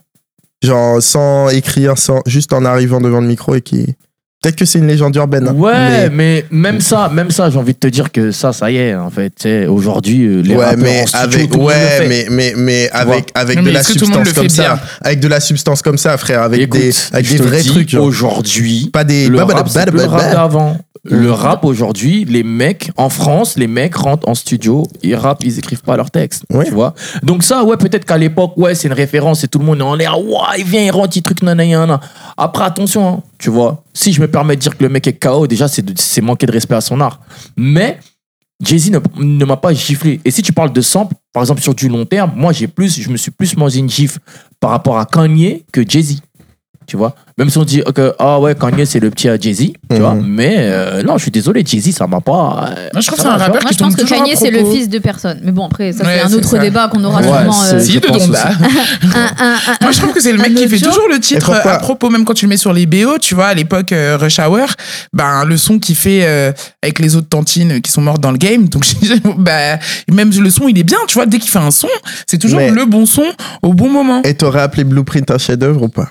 [0.63, 3.95] Genre sans écrire, sans, juste en arrivant devant le micro et qui.
[4.41, 5.49] Peut-être que c'est une légende urbaine.
[5.49, 8.53] hein, Ouais, mais- mais même ça, même ça, j'ai envie de te dire que ça,
[8.53, 9.49] ça y est, en fait.
[9.69, 12.09] Aujourd'hui, euh, les ouais, rappeurs mais en studio, avec, tout le monde le ouais, fait.
[12.09, 14.79] mais, mais, mais avec, avec Mais de la substance comme ça.
[15.01, 16.43] Avec de la substance comme ça, frère.
[16.43, 17.95] Avec Écoute, des, avec je des te vrais dis, trucs.
[17.95, 19.27] Aujourd'hui, Pas des.
[19.29, 20.77] le bah, rap, bah, bah, plus le bah, rap d'avant.
[21.05, 25.59] Le rap aujourd'hui, les mecs en France, les mecs rentrent en studio, ils rappent, ils
[25.59, 26.43] écrivent pas leurs textes.
[26.53, 26.65] Ouais.
[26.67, 29.65] Tu vois Donc ça, ouais, peut-être qu'à l'époque, ouais, c'est une référence et tout le
[29.65, 32.01] monde est en l'air, ouais, il vient, il rentre, il truc, nanana.
[32.37, 33.85] Après, attention, hein, tu vois.
[33.95, 36.53] Si je me permets de dire que le mec est KO, déjà, c'est manquer de
[36.53, 37.21] respect à son art.
[37.57, 37.99] Mais
[38.63, 40.21] Jay-Z ne, ne m'a pas giflé.
[40.25, 43.01] Et si tu parles de sample, par exemple sur du long terme, moi j'ai plus,
[43.01, 44.19] je me suis plus mangé une gifle
[44.59, 46.21] par rapport à Kanye que Jay-Z.
[46.89, 49.59] Tu vois Même si on dit que ah ouais, Kanye c'est le petit à Jay-Z,
[49.59, 49.99] tu Mhm.
[49.99, 52.71] vois Mais euh, non, je suis désolé, Jay-Z ça m'a pas.
[52.77, 54.51] euh, Moi, je trouve que c'est un rappeur Moi, qui je pense que Kanye, c'est
[54.51, 55.39] le fils de personne.
[55.45, 56.59] Mais bon, après, ça, Ouais, c'est un autre ça.
[56.59, 57.63] débat qu'on aura Ouais, sûrement.
[57.75, 58.49] euh, Si, de Donda.
[59.15, 60.89] un- Moi, je trouve que c'est le mec qui fait jour.
[60.95, 63.35] toujours le titre euh, à propos, même quand tu le mets sur les BO, tu
[63.35, 64.69] vois, à l'époque, Rush Hour,
[65.13, 68.39] ben, le son qu'il fait euh, avec les autres tantines qui sont mortes dans le
[68.39, 68.67] game.
[68.71, 68.85] Donc,
[69.39, 69.77] bah,
[70.11, 71.89] même le son, il est bien, tu vois, dès qu'il fait un son,
[72.27, 73.25] c'est toujours Mais- le bon son
[73.63, 74.23] au bon moment.
[74.23, 76.09] Et t'aurais appelé Blueprint un chef-d'œuvre ou pas?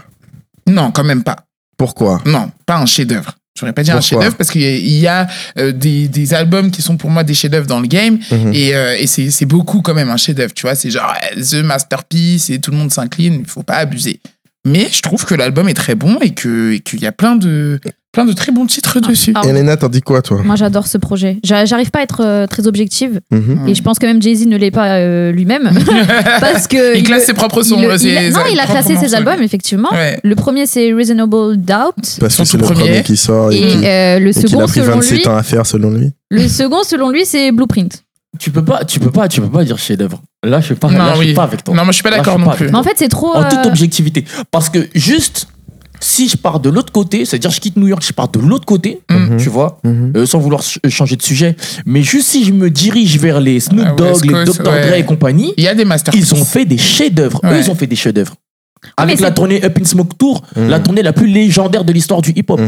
[0.68, 1.38] Non, quand même pas.
[1.78, 2.22] Pourquoi?
[2.26, 3.34] Non, pas un chef-d'œuvre.
[3.60, 5.28] J'aurais pas dit un chef-d'œuvre parce qu'il y a, il y a,
[5.58, 8.52] euh, des, des albums qui sont pour moi des chefs-d'œuvre dans le game Mhm.
[8.54, 10.54] et, euh, et c'est c'est beaucoup quand même un chef-d'œuvre.
[10.54, 13.78] Tu vois, c'est genre euh, The Masterpiece et tout le monde s'incline, il faut pas
[13.78, 14.20] abuser.
[14.66, 17.36] Mais je trouve que l'album est très bon et que- et qu'il y a plein
[17.36, 17.80] de,
[18.18, 19.32] plein de très bons titres dessus.
[19.36, 20.42] Ah, Elena, t'en dis quoi, toi?
[20.44, 21.38] Moi, j'adore ce projet.
[21.44, 23.22] J'a- J'arrive pas à être euh, très objective.
[23.30, 23.68] Mhm.
[23.68, 25.70] Et je pense que même Jay-Z ne l'est pas euh, lui-même.
[26.40, 26.98] parce que.
[26.98, 27.76] il classe le- ses propres sons.
[27.78, 29.90] il il non, il a classé ses albums, effectivement.
[29.92, 30.20] Ouais.
[30.24, 32.18] Le premier, c'est Reasonable Doubt.
[32.20, 33.04] Parce que c'est le premier premier.
[33.04, 35.28] qui sort et, Et qui- euh, le et qu'il second, a pris selon 27 lui,
[35.28, 36.12] ans à faire, selon lui.
[36.32, 38.04] le second, selon lui, c'est Blueprint.
[38.40, 40.22] Tu peux pas, tu peux pas, tu peux pas dire chef-d'œuvre.
[40.44, 41.76] Là, je suis pas, Non, là, je suis pas avec toi.
[41.76, 42.68] Non, moi je suis pas d'accord non plus.
[42.70, 43.36] Mais en fait, c'est trop.
[43.36, 44.26] En toute objectivité.
[44.52, 45.48] Parce que juste,
[46.00, 48.66] si je pars de l'autre côté, c'est-à-dire je quitte New York, je pars de l'autre
[48.66, 49.38] côté, Mhm.
[49.38, 50.14] tu vois, Mhm.
[50.16, 51.56] euh, sans vouloir ch- changer de sujet,
[51.86, 54.68] mais juste si je me dirige vers les Snoop Ah, Dogg, les Dr.
[54.68, 54.88] ouais.
[54.88, 56.30] Dre et compagnie, Il y a des masterpieces.
[56.32, 57.42] ils ont fait des chefs-d'œuvre.
[57.44, 58.36] Eux, ils ont fait des chefs-d'œuvre.
[58.84, 60.70] mais Avec la tournée Up in Smoke Tour, Mhm.
[60.70, 62.60] la tournée la plus légendaire de l'histoire du hip-hop.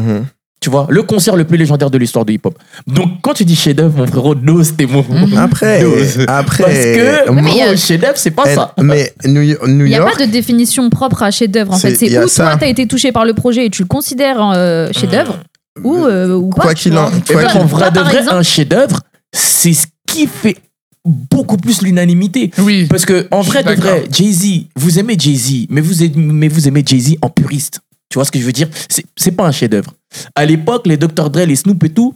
[0.60, 0.62] Mhm.
[0.62, 2.58] Tu vois, le concert le plus légendaire de l'histoire du hip-hop.
[2.86, 5.06] Donc, quand tu dis chef-d'œuvre, mon frérot, n'ose tes mots.
[5.38, 6.26] Après, N'ose.
[6.28, 6.63] après.
[6.63, 8.74] Parce que, mais chef-d'œuvre, c'est pas elle- ça.
[8.82, 11.74] mais New, New Il n'y a York, pas de définition propre à chef-d'œuvre.
[11.74, 12.43] En fait, c'est où ça.
[12.43, 15.39] toi, t'as été touché par le projet et tu le considères euh, chef-d'œuvre
[15.84, 16.50] ou, euh, ou.
[16.50, 19.00] Quoi tu qu'il en- quoi qu'il- en vrai de vrai, exemple- un chef-d'œuvre,
[19.32, 20.58] c'est ce qui fait
[21.06, 22.52] beaucoup plus l'unanimité.
[22.58, 22.86] Oui.
[22.89, 24.04] Parce que en vrai de vrai.
[24.12, 27.80] Jay-Z, vous aimez Jay-Z, mais vous aimez, mais vous aimez Jay-Z en puriste.
[28.10, 28.67] Tu vois ce que je veux dire?
[28.89, 29.93] C'est c'est pas un chef-d'œuvre.
[30.36, 31.30] À l'époque, les Dr.
[31.30, 32.15] Dre, les Snoop et tout,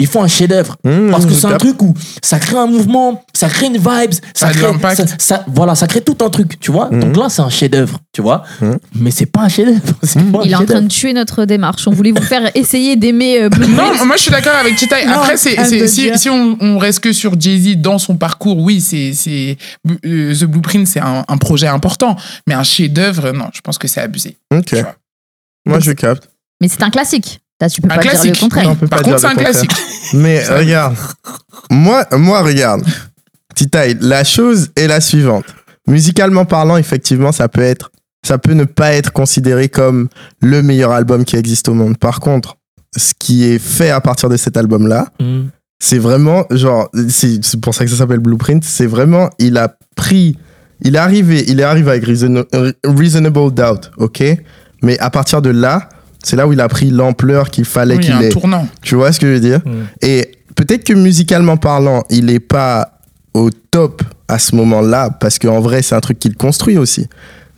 [0.00, 0.76] ils font un chef-d'œuvre.
[0.82, 3.76] Mhm, Parce que je c'est un truc où ça crée un mouvement, ça crée une
[3.76, 6.88] vibe, Ça crée, ça, ça- voilà, ça crée tout un truc, tu vois?
[6.90, 7.00] Mhm.
[7.00, 8.42] Donc là, c'est un chef-d'œuvre, tu vois?
[8.60, 8.78] Mhm.
[8.96, 9.80] Mais c'est pas un chef-d'œuvre.
[10.02, 11.86] c'est pas un Il est en train de tuer notre démarche.
[11.86, 13.76] On voulait vous faire essayer d'aimer euh, Blueprint.
[13.76, 14.96] Non, moi je suis d'accord avec Chita.
[15.04, 19.58] Non, Après, si, on, on reste que sur Jay-Z dans son parcours, oui, c'est, c'est
[20.06, 22.16] euh, The Blueprint, c'est un, un projet important.
[22.48, 24.38] Mais un chef-d'œuvre, non, je pense que c'est abusé.
[24.52, 24.64] Ok.
[24.64, 24.96] Tu vois?
[25.66, 26.28] Moi, je capte.
[26.60, 27.40] Mais c'est un classique.
[27.60, 28.34] Ça, tu peux Un pas dire classique.
[28.34, 28.64] le contraire.
[28.64, 29.50] Non, on peut Par pas contre, dire c'est un contraire.
[29.50, 30.14] classique.
[30.14, 30.96] Mais regarde,
[31.70, 32.82] moi, moi, regarde.
[33.54, 35.44] Titaï, la chose est la suivante.
[35.86, 37.92] Musicalement parlant, effectivement, ça peut être,
[38.26, 40.08] ça peut ne pas être considéré comme
[40.40, 41.96] le meilleur album qui existe au monde.
[41.98, 42.56] Par contre,
[42.96, 45.50] ce qui est fait à partir de cet album-là, Mhm.
[45.78, 49.76] c'est vraiment, genre, c'est c'est pour ça que ça s'appelle Blueprint, c'est vraiment, il a
[49.94, 50.36] pris,
[50.80, 52.44] il est arrivé, il est arrivé avec Reason-
[52.84, 54.22] Reasonable Doubt, ok?
[54.84, 55.88] Mais à partir de là,
[56.22, 58.28] c'est là où il a pris l'ampleur qu'il fallait Oui, il y a qu'il un
[58.28, 58.32] ait.
[58.32, 58.68] tournant.
[58.82, 59.70] Tu vois ce que je veux dire Mm.
[60.02, 62.98] Et peut-être que musicalement parlant, il n'est pas
[63.34, 67.08] au top à ce moment-là, parce qu'en vrai, c'est un truc qu'il construit aussi.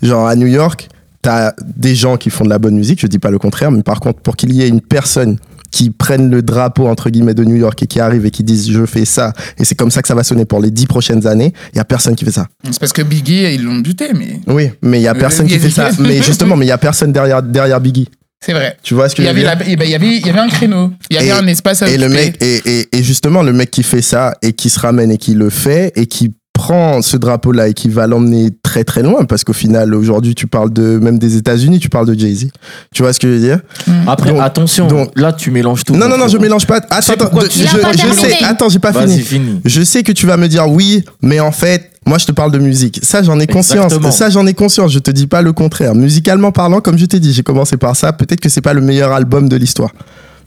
[0.02, 0.88] Genre à New York,
[1.22, 3.82] t'as des gens qui font de la bonne musique, je dis pas le contraire, mais
[3.82, 5.38] par contre, pour qu'il y ait une personne
[5.76, 8.70] qui prenne le drapeau entre guillemets de New York et qui arrive et qui dise
[8.70, 11.26] je fais ça et c'est comme ça que ça va sonner pour les dix prochaines
[11.26, 12.46] années, il y a personne qui fait ça.
[12.64, 15.46] C'est parce que Biggie, ils l'ont buté, mais Oui, mais il y a Euh, personne
[15.46, 15.90] qui fait ça.
[15.98, 18.08] Mais justement, mais il y a personne derrière derrière Biggie.
[18.40, 18.76] c'est vrai.
[18.82, 19.52] Tu vois ce que Il y, je veux dire?
[19.66, 21.46] eh ben, il y avait, il y avait un créneau, il y avait Et- un
[21.46, 24.52] espace à et le mec et, et, et justement le mec qui fait ça et
[24.54, 27.88] qui se ramène et qui le fait et qui prend ce drapeau là et qui
[27.90, 31.78] va l'emmener très très loin parce qu'au final aujourd'hui tu parles de même des États-Unis
[31.78, 32.48] tu parles de Jay-Z.
[32.92, 33.60] Tu vois ce que je veux dire?
[34.06, 35.94] Après, Donc- attention, donc- là, tu mélanges tout.
[35.96, 36.76] non non non je mélange pas.
[36.90, 38.44] Attends je, sais.
[38.44, 39.24] attends j'ai pas fini.
[39.64, 42.52] je sais que tu vas me dire oui mais en fait moi je te parle
[42.52, 43.00] de musique.
[43.02, 43.84] Ça j'en ai conscience.
[43.86, 44.10] Exactement.
[44.10, 44.92] ça j'en ai conscience.
[44.92, 45.94] Je te dis pas le contraire.
[45.94, 48.12] Musicalement parlant comme je t'ai dit j'ai commencé par ça.
[48.12, 49.90] Peut-être que c'est pas le meilleur album de l'histoire.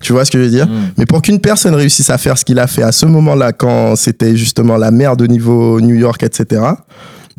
[0.01, 0.67] Tu vois ce que je veux dire?
[0.67, 0.91] Mm.
[0.97, 3.95] mais pour qu'une personne réussisse à faire ce qu'il a fait à ce moment-là, quand
[3.97, 6.61] c'était justement la merde au niveau New York, etc.,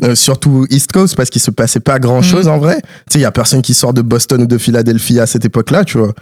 [0.02, 2.80] euh, surtout East Coast, parce qu'il se passait pas grand-chose en vrai.
[2.82, 5.44] Tu sais, il y a personne qui sort de Boston ou de Philadelphie à cette
[5.44, 6.12] époque-là, tu vois.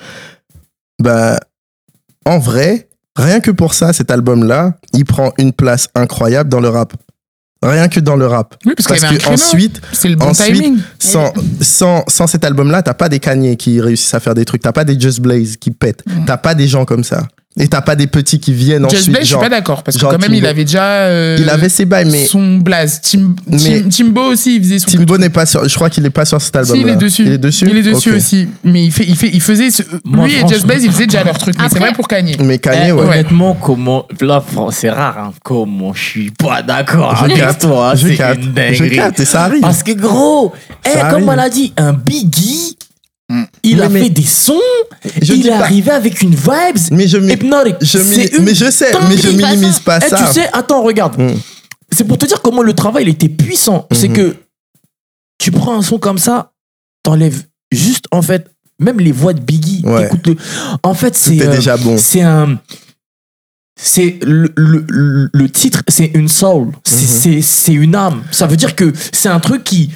[1.03, 1.39] Bah,
[2.25, 6.69] en vrai, rien que pour ça, cet album-là, il prend une place incroyable dans le
[6.69, 6.93] rap.
[7.63, 8.55] Rien que dans le rap.
[8.67, 10.79] Oui, parce Parce que ensuite, c'est le bon ensuite, timing.
[11.01, 14.63] sans, sans, sans cet album-là, t'as pas des Kanye qui réussissent à faire des trucs,
[14.63, 16.25] t'as pas des Just Blaze qui pètent, Mm.
[16.25, 17.27] t'as pas des gens comme ça.
[17.61, 19.11] Et t'as pas des petits qui viennent Just ensuite.
[19.11, 21.49] Blaze, je suis genre, pas d'accord parce que quand même il avait déjà euh, il
[21.51, 23.01] avait ses bails, mais son blaze.
[23.03, 25.69] Tim, Mais- Timbo aussi, il faisait son Timbo n'est pas sur.
[25.69, 26.77] Je crois qu'il est pas sur cet album.
[26.77, 27.23] Si, il est dessus.
[27.27, 27.67] Il est dessus.
[27.69, 28.17] Il est dessus Ok.
[28.17, 28.49] aussi.
[28.65, 29.71] Mais il, fait, il, fait, il faisait.
[29.71, 31.57] ce- Moi, lui et Just Blaze, ils faisaient déjà leur truc.
[31.61, 32.37] Mais c'est vrai pour Kanye.
[32.41, 33.03] Mais Kanye, Eh, ouais.
[33.03, 34.07] Honnêtement, comment.
[34.21, 35.33] Là, c'est rare, hein.
[35.43, 37.95] Comment je suis pas d'accord Je avec toi.
[37.97, 38.91] je C'est une je dinguerie.
[38.97, 39.61] capte, et ça arrive.
[39.63, 40.53] Parce que gros,
[40.87, 42.77] eh, comme on a dit, un Biggie,
[43.31, 43.43] Mm.
[43.63, 44.59] il a mais- fait des sons,
[45.21, 47.37] Je il est pas- arrivé avec une vibes Mais je, une mais
[48.55, 50.17] je sais, mais je minimise pas Eh, ça.
[50.27, 51.21] tu sais, attends, regarde.
[51.21, 51.35] Mm.
[51.91, 53.87] C'est pour te dire comment le travail il était puissant.
[53.93, 54.15] C'est Mhm.
[54.17, 54.37] que
[55.39, 56.53] tu prends un son comme ça,
[57.03, 59.83] t'enlèves juste, en fait, même les voix de Biggie.
[59.85, 60.09] Ouais.
[60.83, 61.41] En fait, c'est.
[61.43, 61.97] Euh, déjà bon.
[61.99, 62.59] C'est un.
[63.81, 66.73] C'est le, le, le- titre, c'est une soul.
[66.85, 67.07] C'est Mhm.
[67.07, 68.25] c'est- c'est une âme.
[68.33, 69.91] Ça veut dire que c'est un truc qui.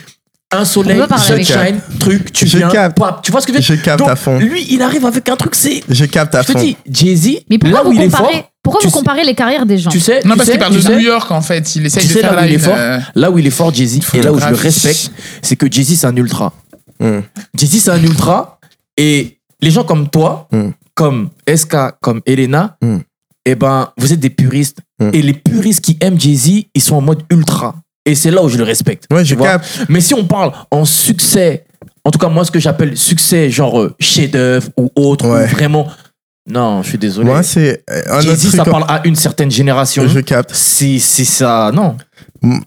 [0.53, 2.69] Un soleil, sunshine, truc, tu Je viens.
[2.69, 2.99] capte.
[3.23, 4.39] tu vois ce que je veux dire Je capte Donc, à fond.
[4.39, 5.83] Lui, il arrive avec un truc, c'est.
[5.89, 6.59] Je capte à Je te fond.
[6.61, 8.31] dis, Jay-Z, Mais pourquoi là où vous il est fort,
[8.63, 10.21] pourquoi vous sais- comparez les carrières des gens tu sais.
[10.25, 11.75] Non, tu parce qu'il parle de sais, New York en fait.
[11.77, 13.39] Il essaye Tu de sais faire là où là il est fort euh, Là où
[13.39, 15.11] il est fort, Jay-Z, et là où je le respecte,
[15.41, 16.53] c'est que Jay-Z, c'est un ultra.
[17.01, 17.21] Mm.
[17.57, 18.59] Jay-Z, c'est un ultra.
[18.97, 20.69] Et les gens comme toi, Mm.
[20.95, 22.99] comme SK, comme Elena, Mm.
[23.47, 24.79] eh ben, vous êtes des puristes.
[25.01, 25.11] Mm.
[25.15, 27.75] Et les puristes qui aiment Jay-Z, ils sont en mode ultra.
[28.05, 29.05] Et c'est là où je le respecte.
[29.13, 29.35] Ouais, je.
[29.89, 31.65] Mais si on parle en succès,
[32.05, 35.45] en tout cas, moi, ce que j'appelle succès, genre euh, chef-d'œuvre ou autre, Ouais.
[35.45, 35.87] ou vraiment.
[36.51, 37.29] Non, je suis désolé.
[37.29, 40.09] Moi, c'est euh, Jay-Z, ça parle à une certaine génération.
[40.09, 40.51] Je capte.
[40.53, 41.97] C'est c'est ça, non.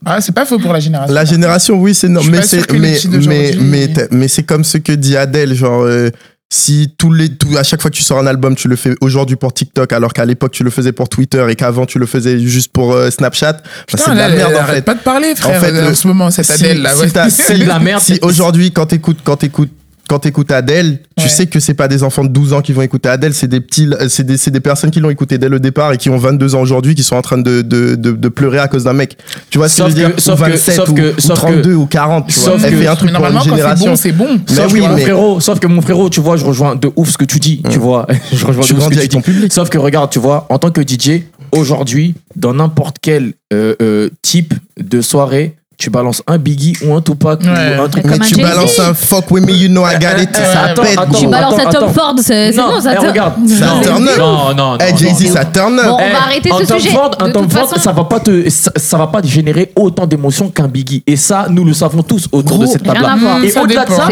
[0.05, 1.13] Ah, c'est pas faux pour la génération.
[1.13, 2.39] La génération, oui, c'est non, mais
[2.71, 6.09] mais mais mais mais c'est comme ce que dit Adèle, genre euh,
[6.51, 8.95] si tous les tout, à chaque fois que tu sors un album, tu le fais
[9.01, 12.05] aujourd'hui pour TikTok, alors qu'à l'époque tu le faisais pour Twitter et qu'avant tu le
[12.05, 13.59] faisais juste pour euh, Snapchat, bah,
[13.97, 14.81] c'est de la merde elle en fait.
[14.83, 16.93] pas de parler, frère, En fait, en le- ce moment, cette Si- Adèle là.
[16.93, 17.09] si ouais.
[17.09, 18.01] t'as- C'est de la merde.
[18.01, 19.71] Si aujourd'hui quand t'écoutes quand t'écoutes
[20.07, 21.29] quand t'écoutes Adèle, tu Ouais.
[21.29, 23.59] sais que c'est pas des enfants de 12 ans qui vont écouter Adèle, c'est des
[23.61, 26.17] petits, euh, c'est des, des personnes qui l'ont écouté dès le départ et qui ont
[26.17, 28.93] 22 ans aujourd'hui, qui sont en train de, de, de, de pleurer à cause d'un
[28.93, 29.17] mec.
[29.49, 31.15] Tu vois ce que Sauf je veux dire sauf Ou que- 27 sauf ou, que-
[31.17, 32.51] ou sauf que- 32 ou 40, tu vois.
[32.53, 33.85] sauf Elle que- fait un truc pour une normalement, quand c'est génération.
[33.89, 34.39] bon, c'est bon.
[34.49, 36.75] Mais Sauf oui, que mon mais- frérot, sauf que mon frérot, tu vois, je rejoins
[36.75, 38.05] de ouf ce que tu dis, tu vois.
[38.33, 39.23] Je rejoins Tu de ouf ce que avec tu ton dis.
[39.31, 39.53] public.
[39.53, 44.09] Sauf que regarde, tu vois, en tant que DJ, aujourd'hui, dans n'importe quel euh, euh,
[44.21, 47.77] type de soirée, tu balances un Biggie ou un Tupac Ouais.
[47.77, 49.95] ou un truc Comme Mais un tu balances un fuck with me, you know I
[49.99, 50.97] got it, ça pète.
[51.19, 51.93] Tu balances attends, à Tom.
[51.93, 54.17] Ford, c'est bon, ça te- regarde, Ça non, turn up.
[54.17, 55.85] non, non, Eh, non, Jay-Z, ça turn up.
[55.85, 56.91] Bon, on Eh, va arrêter un ce Tom sujet.
[56.93, 59.71] Ford, un Tom Ford, façon- ça va pas te, ça, ça va pas te générer
[59.75, 61.03] autant d'émotions qu'un Biggie.
[61.07, 63.11] Et ça, nous le savons tous autour de cette rien table-là.
[63.13, 63.43] à voir.
[63.43, 64.07] Et au-delà de ça,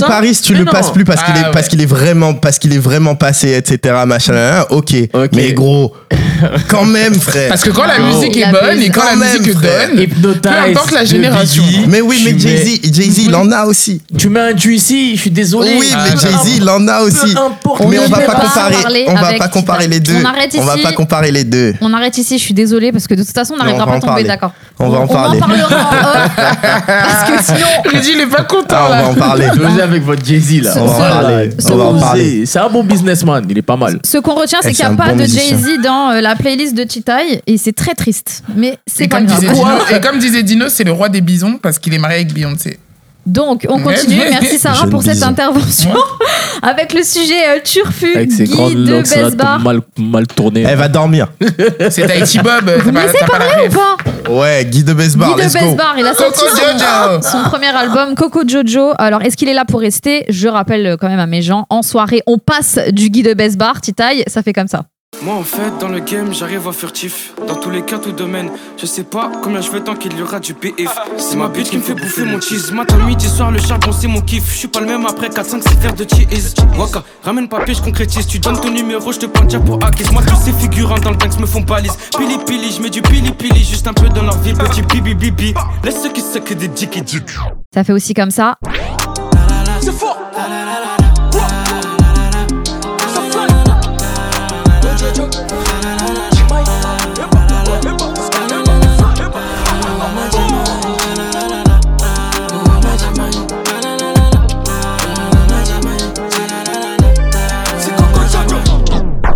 [0.00, 2.58] ça- Paris, tu le passes plus parce qu'il Ah, est, parce qu'il est vraiment, parce
[2.58, 3.94] qu'il est vraiment passé, etc.
[4.06, 4.94] Machin, nan, nan, ok.
[5.14, 5.30] Ok.
[5.34, 5.92] Mais gros,
[6.68, 7.48] quand même, frère.
[7.48, 10.48] Parce que quand la musique est bonne et quand Quand la même, musique donne, peu
[10.70, 11.62] importe la de génération.
[11.64, 14.00] Biggie, Mais oui, mais Jay-Z, Jay-Z, il en a aussi.
[14.16, 15.76] Tu mets un Juicy, je suis désolé.
[15.78, 16.20] Oui, Ah, mais non.
[16.20, 17.34] Jay-Z, il en a aussi.
[17.34, 20.14] Mais On va ne pas comparer, on va pas comparer les deux.
[20.20, 20.82] On arrête On va ici.
[20.82, 21.74] pas comparer les deux.
[21.80, 23.96] On arrête ici, je suis désolée parce que de toute façon on n'arrivera pas à
[23.96, 24.52] en tomber d'accord.
[24.80, 25.40] On va en parler.
[25.42, 26.28] On en parlera
[26.86, 29.02] parce que sinon dit, il est pas content Ah, on là.
[29.02, 29.46] va en parler.
[29.72, 30.72] Osez avec votre Jay-Z là.
[30.74, 31.50] Ce- On va en parler.
[31.70, 32.46] On va en parler.
[32.46, 33.98] C'est un bon businessman, il est pas mal.
[34.04, 35.24] ce qu'on retient c'est qu'il n'y a pas bon de.
[35.24, 38.42] Jay-Z dans euh, la playlist de Chitaï et c'est très triste.
[38.54, 39.40] Mais c'est pas comme, grave.
[39.40, 42.16] disait Dino, et comme disait Dino, c'est le roi des bisons parce qu'il est marié
[42.18, 42.78] avec Beyoncé.
[43.28, 44.16] Donc, on continue.
[44.30, 45.92] Merci Sarah Jeune pour cette intervention
[46.62, 49.60] avec le sujet euh, turfu Avec ses Guy grandes de locks là, Besbar.
[49.60, 50.62] mal, mal tournées.
[50.62, 51.28] Elle va dormir.
[51.90, 52.70] C'est Tahiti Bob.
[52.82, 55.36] Vous T'as me pas, laissez t'as pas la parler ou pas Ouais, Guy de Besbar,
[55.36, 55.58] Guy de go.
[55.66, 57.22] Besbar, il a sorti Coco son, Jojo.
[57.22, 58.92] son premier album Coco Jojo.
[58.98, 60.24] Alors, est-ce qu'il est là pour rester?
[60.30, 63.34] Je rappelle euh, quand même à mes gens, en soirée, on passe du Guy de
[63.34, 64.84] Besbar, Titaï, ça fait comme ça.
[65.22, 68.50] Moi en fait dans le game j'arrive à furtif Dans tous les cas tout domaine
[68.76, 71.70] Je sais pas combien je veux tant qu'il y aura du PF C'est ma bitch
[71.70, 72.70] qui me fait bouffer mon cheese.
[72.72, 74.44] Matin midi soir le charbon c'est mon kiff.
[74.52, 76.54] Je suis pas le même après 4-5 c'est faire de cheese.
[76.76, 78.28] Waka ramène papier je concrétise.
[78.28, 80.12] Tu donnes ton numéro je te prends déjà pour acquise.
[80.12, 81.96] Moi tous ces figurants dans le tank me font balise.
[82.16, 84.52] Pili pili je mets du pili pili Juste un peu dans leur vie.
[84.52, 87.24] Petit bibi bibi Laisse ceux qui secrètent des dicks dick
[87.74, 88.56] Ça fait aussi comme ça.
[89.80, 90.27] C'est fort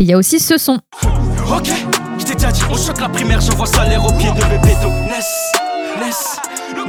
[0.03, 0.81] Il y a aussi ce son.
[1.49, 1.71] Ok,
[2.19, 4.89] je t'ai déjà dit, on choque la primaire, j'envoie salaire au pied de Bébéto.
[5.07, 5.53] Ness,
[6.01, 6.41] Ness,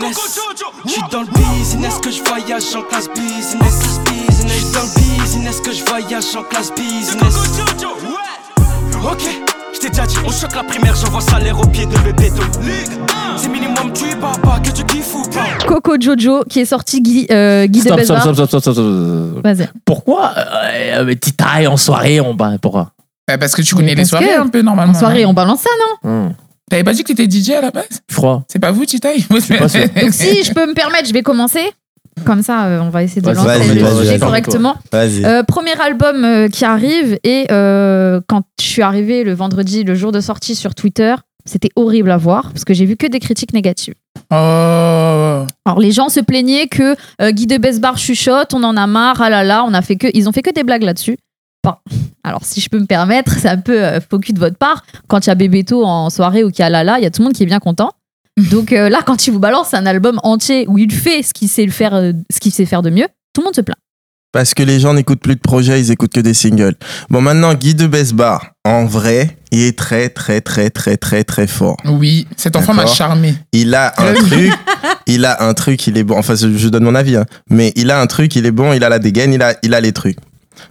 [0.01, 0.17] Ness.
[0.87, 3.99] J'suis dans le business que je voyage en classe business.
[4.09, 4.55] business.
[4.55, 7.61] J'suis dans le business que je voyage en classe business.
[9.03, 9.29] Ok,
[9.75, 12.41] je t'ai déjà dit, on choque la primaire, j'envoie salaire au pied de Bébéto.
[13.37, 15.63] C'est minimum tu papa, que tu kiffes ou pas.
[15.67, 18.21] Coco Jojo qui est sorti Guy, euh, Guy de Stop, stop, Besbar.
[18.21, 19.43] stop, stop, stop, stop, stop.
[19.43, 19.69] Vas-y.
[19.85, 22.89] Pourquoi euh, euh, Titaï en soirée, on bat Pourquoi?
[23.27, 24.93] Bah, Parce que tu connais Mais les parce soirées que un peu normalement.
[24.93, 25.69] En soirée, non on balance ça,
[26.03, 26.33] non Hum,
[26.69, 28.43] T'avais pas dit que t'étais DJ à la base Froid.
[28.47, 29.57] C'est pas vous, Titaï pas sûr.
[30.01, 31.61] Donc si je peux me permettre, je vais commencer.
[32.25, 34.19] Comme ça, euh, on va essayer de Vas-y, lancer vas-y, le vas-y, sujet vas-y.
[34.19, 34.75] correctement.
[34.91, 35.25] Vas-y.
[35.25, 39.95] Euh, premier album euh, qui arrive et euh, quand je suis arrivée le vendredi, le
[39.95, 43.19] jour de sortie sur Twitter, c'était horrible à voir parce que j'ai vu que des
[43.19, 43.95] critiques négatives.
[44.31, 44.35] Oh.
[45.65, 49.21] Alors les gens se plaignaient que euh, Guy de Besbar chuchote, on en a marre,
[49.21, 51.17] ah là là, on a fait que, ils ont fait que des blagues là-dessus.
[52.23, 54.83] Alors si je peux me permettre, c'est un peu euh, faux cul de votre part.
[55.07, 57.11] Quand il y a Bébéto en soirée ou qu'il y a Lala, il y a
[57.11, 57.91] tout le monde qui est bien content.
[58.51, 61.49] Donc euh, là, quand il vous balance un album entier où il fait ce qu'il
[61.49, 63.77] sait le faire, euh, ce qu'il sait faire de mieux, tout le monde se plaint.
[64.31, 66.75] Parce que les gens n'écoutent plus de projets, ils écoutent que des singles.
[67.11, 71.45] Bon, maintenant, Guy de Besbar, en vrai, il est très, très, très, très, très, très
[71.45, 71.77] fort.
[71.85, 73.35] Oui, cet enfant m'a charmé.
[73.51, 74.51] Il a un truc,
[75.05, 76.17] il a un truc, il est bon.
[76.17, 77.25] Enfin, je je donne mon avis, hein.
[77.51, 79.75] mais il a un truc, il est bon, il a la dégaine, il a, il
[79.75, 80.17] a les trucs.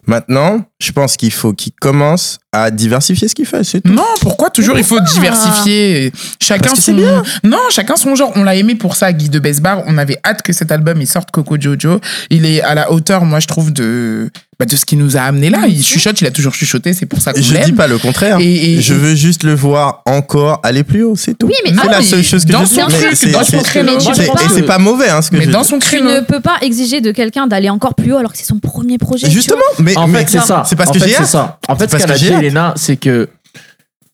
[0.06, 3.90] Maintenant, je pense qu'il faut qu'il commence à diversifier ce qu'il fait, c'est tout.
[3.92, 6.12] Non, pourquoi toujours il faut diversifier?
[6.40, 6.96] Chacun Parce que c'est son.
[6.98, 7.22] bien.
[7.44, 8.32] Non, chacun son genre.
[8.36, 9.82] On l'a aimé pour ça, Guy de Besbar.
[9.86, 11.98] On avait hâte que cet album il sorte Coco Jojo.
[12.30, 15.20] Il est à la hauteur, moi je trouve, de bah, de ce qui nous a
[15.22, 15.60] amené là.
[15.66, 16.92] Il chuchote, il a toujours chuchoté.
[16.92, 17.74] C'est pour ça qu'on Je dis l'aime.
[17.74, 18.36] pas le contraire.
[18.38, 21.46] Et- et- je veux juste le voir encore aller plus haut, c'est tout.
[21.46, 22.94] Oui, mais c'est ah, la seule chose que dans je son dis.
[23.24, 23.96] Mais dans son créneau.
[23.98, 25.68] Tu Et c'est pas mauvais, hein, ce que Mais je dans dis.
[25.68, 26.10] son Tu créneau.
[26.10, 28.98] ne peux pas exiger de quelqu'un d'aller encore plus haut alors que c'est son premier
[28.98, 29.26] projet.
[29.26, 30.62] tu Justement, mais, En fait, c'est ça.
[30.66, 31.58] C'est parce que j'ai ça.
[31.68, 32.41] En fait, ce qu'elle a dit.
[32.42, 33.28] Elena, c'est que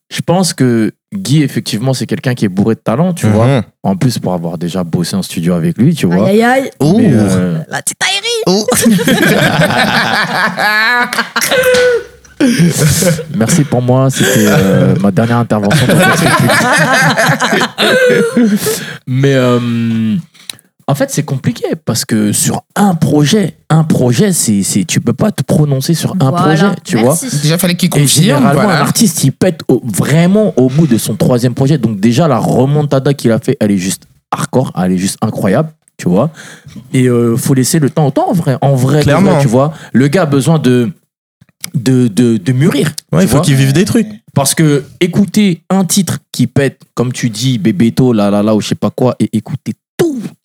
[0.09, 3.47] je pense que Guy, effectivement, c'est quelqu'un qui est bourré de talent, tu vois.
[3.47, 3.63] Mhm.
[3.81, 6.27] En plus, pour avoir déjà bossé en studio avec lui, tu vois.
[6.27, 6.99] Aïe aïe aïe, Oh.
[6.99, 8.43] Euh, la petite aérie.
[8.45, 8.67] Oh.
[13.35, 15.87] merci pour moi, c'était euh, ma dernière intervention.
[15.87, 15.95] dans.
[19.07, 20.15] Mais euh,
[20.89, 25.13] en fait, c'est compliqué parce que sur un projet, un projet, c'est, c'est, tu peux
[25.13, 26.41] pas te prononcer sur un Voilà.
[26.41, 27.15] projet, tu vois.
[27.21, 27.41] Merci.
[27.43, 28.39] Déjà, fallait qu'il Et confirme.
[28.39, 31.77] généralement, un artiste, il pète au- vraiment au bout de son troisième projet.
[31.77, 35.69] Donc déjà, la remontada qu'il a fait, elle est juste hardcore, elle est juste incroyable,
[35.97, 36.31] tu vois.
[36.91, 38.57] Et euh, faut laisser le temps au temps, en vrai.
[38.61, 39.33] En vrai, Clairement.
[39.33, 39.73] vrai, tu vois.
[39.93, 40.91] Le gars a besoin de,
[41.75, 42.93] de, de, de mûrir.
[43.11, 43.41] Ouais, il faut vois.
[43.45, 44.07] qu'ils vivent des trucs.
[44.33, 48.61] Parce que écouter un titre qui pète, comme tu dis, Bébéto, là, là, là, ou
[48.61, 49.73] je sais pas quoi, et écouter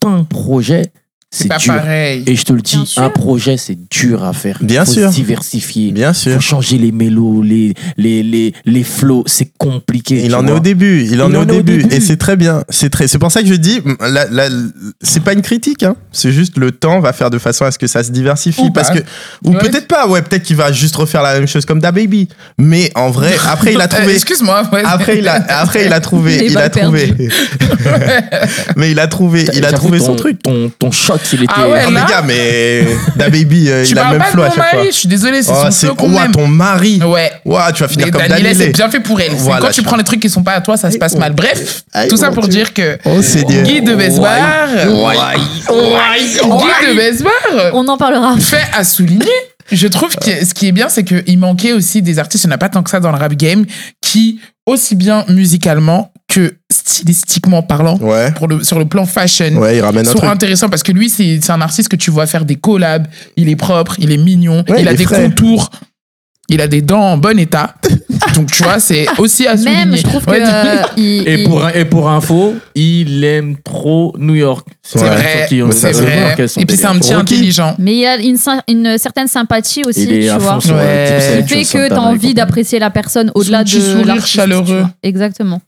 [0.00, 0.92] tout un projet,
[1.36, 1.74] C'est pas dur.
[1.74, 2.22] pareil.
[2.26, 3.02] Et je te le dis, Bien sûr.
[3.02, 4.58] un projet, c'est dur à faire.
[4.60, 5.10] Bien faut sûr.
[5.10, 5.90] se diversifier.
[5.90, 6.34] Bien sûr.
[6.34, 10.22] Faut changer les mélos, les, les, les, les flows, c'est compliqué.
[10.22, 10.56] Il tu en est vois.
[10.56, 12.62] au début, il en Il est au en est au début, et c'est très bien.
[12.68, 14.48] C'est très, c'est pour ça que je dis, là, là,
[15.02, 15.96] c'est pas une critique, hein.
[16.12, 18.70] C'est juste le temps va faire de façon à ce que ça se diversifie, Ou
[18.70, 18.98] parce pas.
[18.98, 19.04] que
[19.44, 19.58] ou Ouais.
[19.58, 22.90] peut-être pas, ouais, peut-être qu'il va juste refaire la même chose comme Da Baby, mais
[22.94, 24.14] en vrai, après il a Euh, trouvé.
[24.14, 24.62] Excuse-moi.
[24.72, 24.82] ouais.
[24.84, 27.12] Après il a, après il a trouvé, Les il a balles trouvé.
[28.76, 30.42] mais il a trouvé, il a J'avoue, trouvé son ton- truc.
[30.42, 30.90] Ton, ton
[31.32, 31.52] il était.
[31.56, 34.46] Ah ouais, mais là- gars, mais Da Baby, euh, il a le même flow à
[34.46, 34.64] chaque fois.
[34.74, 34.86] mari.
[34.90, 36.32] Je suis désolé, c'est Oh, son flow qu'on aime.
[36.32, 37.00] ton mari.
[37.02, 37.30] Ouais.
[37.44, 38.56] Ouah, tu vas finir Mais comme Daniela, Daniel.
[38.56, 39.32] c'est bien fait pour elle.
[39.32, 41.32] Voilà, quand tu prends les trucs qui sont pas à toi, ça se passe mal.
[41.34, 43.20] Bref, tout ça pour dire que Oh.
[43.20, 44.68] Guy de Besbar,
[45.68, 48.36] Guy de Besbar, On en parlera.
[48.38, 49.26] fait à souligner.
[49.72, 52.52] Je trouve que ce qui est bien, c'est qu'il manquait aussi des artistes, il n'y
[52.52, 53.64] en a pas tant que ça dans le rap game,
[54.02, 56.56] qui, aussi bien musicalement que
[56.86, 60.82] stylistiquement parlant, Ouais, pour le, sur le plan fashion, ouais, il ramène sont intéressants parce
[60.82, 63.06] que lui, c'est un artiste que tu vois faire des collabs.
[63.36, 65.22] Il est propre, il est mignon, Ouais, il il a des frais.
[65.24, 65.70] contours.
[66.50, 67.74] Il a des dents en bon état.
[68.34, 69.86] Donc, tu vois, c'est aussi à souligner.
[69.86, 70.32] Même, je trouve que.
[70.32, 74.66] Euh, il- Et il- pour, et pour info, il aime trop New York.
[74.82, 75.08] C'est Ouais.
[75.08, 75.46] vrai,
[76.46, 77.34] c'est Et puis, c'est un petit Rocky.
[77.34, 77.74] intelligent.
[77.78, 78.36] Mais il y a une,
[78.98, 80.60] certaine sympathie aussi, tu vois.
[80.60, 81.42] sur Ouais.
[81.48, 84.84] Qui fait que tu as envie d'apprécier la personne au-delà de sourire chaleureux.
[85.02, 85.62] Exactement.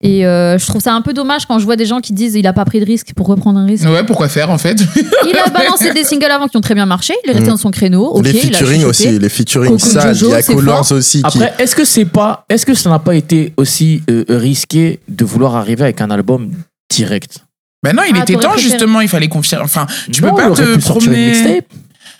[0.00, 2.36] Et euh, je trouve ça un peu dommage quand je vois des gens qui disent
[2.36, 3.84] il a pas pris de risque pour reprendre un risque.
[3.84, 4.80] Ouais, pourquoi faire, en fait?
[5.26, 7.14] Il a balancé des singles avant qui ont très bien marché.
[7.24, 7.50] Il est resté Mm.
[7.50, 8.04] dans son créneau.
[8.06, 11.26] ok, les featuring aussi, les featuring, ça, il y a Colors aussi qui.
[11.26, 15.24] Après, est-ce que c'est pas, est-ce que ça n'a pas été aussi euh, risqué de
[15.24, 16.52] vouloir arriver avec un album
[16.88, 17.38] direct?
[17.82, 18.60] Ben non, il Ah, était temps, préféré.
[18.70, 19.64] justement, il fallait confirmer.
[19.64, 21.30] Enfin, tu Non, peux pas te pu sortir une promener.
[21.30, 21.64] mixtape.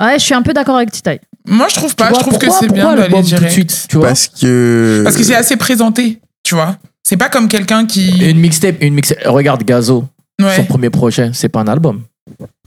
[0.01, 1.21] Ouais, je suis un peu d'accord avec Titaï.
[1.47, 2.09] Moi, je trouve pas.
[2.11, 3.53] Vois, je trouve que c'est bien d'aller l'album tout de direct.
[3.53, 4.09] suite, tu vois?
[4.09, 5.01] Parce que.
[5.05, 6.77] Parce que c'est assez présenté, tu vois.
[7.09, 8.29] C'est pas comme quelqu'un qui.
[8.29, 9.21] Une mixtape, une mixtape.
[9.25, 10.05] Regarde Gazo,
[10.38, 12.03] son premier projet, c'est pas un album.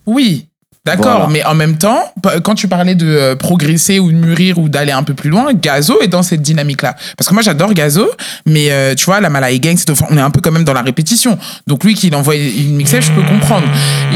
[0.07, 0.49] Oui,
[0.85, 1.27] d'accord, Voilà.
[1.27, 2.11] mais en même temps,
[2.43, 5.53] quand tu parlais de euh, progresser ou de mûrir ou d'aller un peu plus loin,
[5.53, 6.95] Gazo est dans cette dynamique-là.
[7.17, 8.09] Parce que moi, j'adore Gazo,
[8.45, 10.63] mais euh, tu vois, la Malay Gang, c'est- enfin, on est un peu quand même
[10.63, 11.37] dans la répétition.
[11.67, 13.67] Donc lui, qu'il envoie une mixtape, je peux comprendre.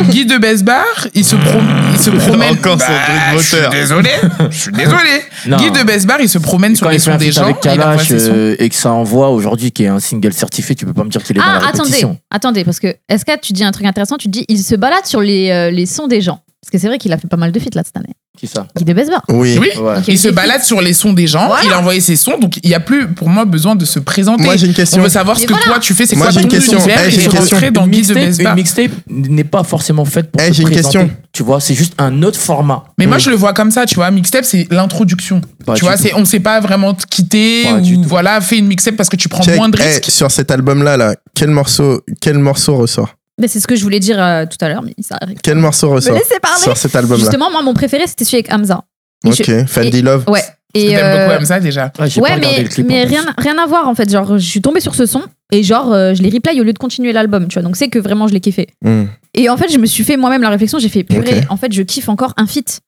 [0.10, 1.60] Guy de Besbar, il se, pro-
[1.94, 2.54] il se promène.
[2.54, 2.86] Encore Bah,
[3.32, 4.10] bruit de Je suis désolé,
[4.50, 5.22] je suis désolé.
[5.58, 7.44] Guy de Besbar, il se promène sur Quand les sons des gens.
[7.44, 10.86] avec et Kalash euh, et que ça envoie aujourd'hui qui est un single certifié, tu
[10.86, 12.18] peux pas me dire qu'il est dans Ah, la attendez, répétition.
[12.32, 15.06] attendez, parce que est-ce que tu dis un truc intéressant Tu dis il se balade
[15.06, 16.40] sur les, euh, les sons des gens.
[16.66, 18.16] Parce que c'est vrai qu'il a fait pas mal de feats là cette année.
[18.36, 18.66] Qui ça?
[18.76, 19.22] Guy de Besbar.
[19.30, 19.56] Oui.
[19.62, 19.70] Oui.
[19.80, 19.98] Ouais.
[20.08, 21.64] Il se balade sur les sons des gens, Voilà.
[21.64, 24.00] il a envoyé ses sons, donc il n'y a plus pour moi besoin de se
[24.00, 24.44] présenter.
[24.44, 25.00] Moi, j'ai une question.
[25.00, 25.66] On veut savoir ce que voilà.
[25.68, 26.78] toi tu fais, c'est Moi, quoi j'ai ton une question.
[26.80, 27.58] univers Eh, j'ai et une question.
[27.72, 28.52] dans Guy de mixtape, Besbar.
[28.52, 30.98] une mixtape n'est pas forcément faite pour Eh, se j'ai une présenter.
[30.98, 31.16] question.
[31.32, 32.84] Tu vois, c'est juste un autre format.
[32.98, 33.22] Mais moi Mm.
[33.22, 35.40] je le vois comme ça, tu vois, mixtape c'est l'introduction.
[35.76, 39.10] Tu vois, c'est on sait pas vraiment te quitter ou voilà, fais une mixtape parce
[39.10, 39.56] que tu prends Check.
[39.56, 40.10] moins de Eh, risques.
[40.10, 43.14] sur cet album-là, là, quel morceau, quel morceau ressort?
[43.40, 45.38] Mais c'est ce que je voulais dire euh, tout à l'heure, mais ça arrive.
[45.44, 46.18] Quel morceau ressort
[46.58, 48.84] sur cet album-là Justement, moi, mon préféré, c'était celui avec Hamza.
[49.26, 50.24] Et Ok, je- Fendi et- Love.
[50.28, 50.42] Ouais.
[50.74, 51.92] Et T'aimes euh, beaucoup comme ça déjà.
[52.18, 52.86] Ouais, mais, le clip.
[52.86, 54.10] mais rien, rien à voir en fait.
[54.12, 55.24] Genre, je suis tombée sur ce son
[55.54, 57.64] et genre, euh, je l'ai replay au lieu de continuer l'album, tu vois.
[57.64, 58.68] Donc, c'est que vraiment, je l'ai kiffé.
[58.84, 59.06] Hmm.
[59.34, 60.78] Et en fait, je me suis fait moi-même la réflexion.
[60.78, 61.42] J'ai fait purée.
[61.50, 62.82] En fait, je kiffe encore un feat.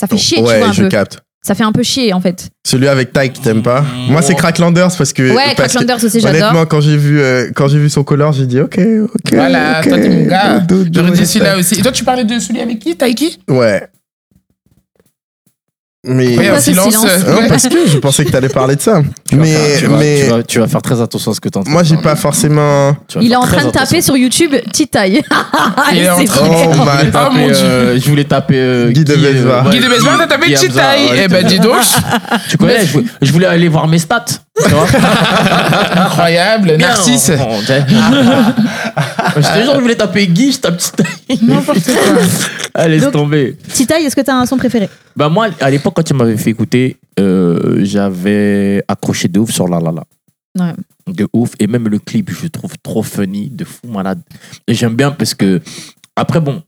[0.00, 0.88] Ça fait chier, tu ouais, vois, un je peu.
[0.88, 1.18] capte.
[1.46, 2.48] Ça fait un peu chier, en fait.
[2.66, 5.22] Celui avec Tyke, t'aimes pas Moi, c'est Cracklanders parce que.
[5.22, 6.40] Ouais, parce que- Cracklanders aussi, j'adore.
[6.42, 9.32] Honnêtement, quand j'ai vu, euh, quand j'ai vu son color, j'ai dit ok, ok.
[9.32, 10.62] Voilà, ok, toi t'es mon gars.
[10.92, 11.26] J'aurais dit it.
[11.26, 11.78] celui-là aussi.
[11.78, 12.96] Et toi tu parlais de celui avec qui?
[12.96, 13.86] Taiki Ouais.
[16.08, 16.34] Mais.
[16.34, 16.88] Pourquoi un ce silence.
[16.88, 19.00] silence euh, Non, parce que je pensais que t'allais parler de ça.
[19.28, 21.34] Tu vas Mais, faire- tu vas- mais tu vas, tu vas faire très attention à
[21.34, 22.96] ce que tu moi, j'ai pas forcément.
[23.20, 25.22] Il est en train de taper sur YouTube Titaille.
[25.92, 26.46] Il est en train-.
[26.50, 26.84] Oh
[27.14, 27.98] Oh mon Dieu.
[27.98, 28.56] Je voulais taper.
[28.56, 29.66] euh, Guy de Besbar.
[29.66, 31.76] ouais, Guy de Besbar, t'as tapé ouais, Eh ben dis donc,
[32.48, 32.86] Tu connais,
[33.22, 34.24] je voulais aller voir mes stats.
[34.64, 34.86] Tu vois?
[36.04, 37.30] Incroyable, Narcisse.
[37.30, 37.84] Bien, on- t'sais.
[39.36, 41.06] Je te jure, je voulais taper Guy, je tape Titaï.
[41.42, 41.94] N'importe quoi.
[42.74, 43.56] Allez, laisse Donc- tomber.
[43.72, 44.88] Titaille, est-ce que t'as un son préféré?
[45.16, 49.68] Bah moi, à l'époque, quand tu m'avais fait écouter, euh, j'avais accroché de ouf sur
[49.68, 50.04] La La La.
[50.64, 50.72] Ouais.
[51.06, 51.50] De ouf.
[51.58, 54.20] Et même le clip, je le trouve trop funny, de fou malade.
[54.66, 55.60] Et j'aime bien parce que,
[56.16, 56.62] après, bon,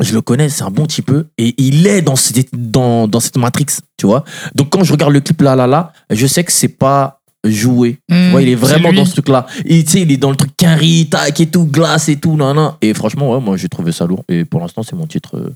[0.00, 1.26] je le connais, c'est un bon petit peu.
[1.38, 4.24] Et il est dans cette, dans, dans cette Matrix, tu vois.
[4.54, 7.98] Donc quand je regarde le clip La La La, je sais que c'est pas joué.
[8.08, 9.46] Tu Hmm, vois, il est vraiment dans ce truc-là.
[9.64, 12.36] Et tu sais, il est dans le truc carré, tac et tout, glace et tout,
[12.36, 12.72] nan, nan.
[12.82, 14.24] Et franchement, ouais, moi, j'ai trouvé ça lourd.
[14.28, 15.54] Et pour l'instant, c'est mon titre euh,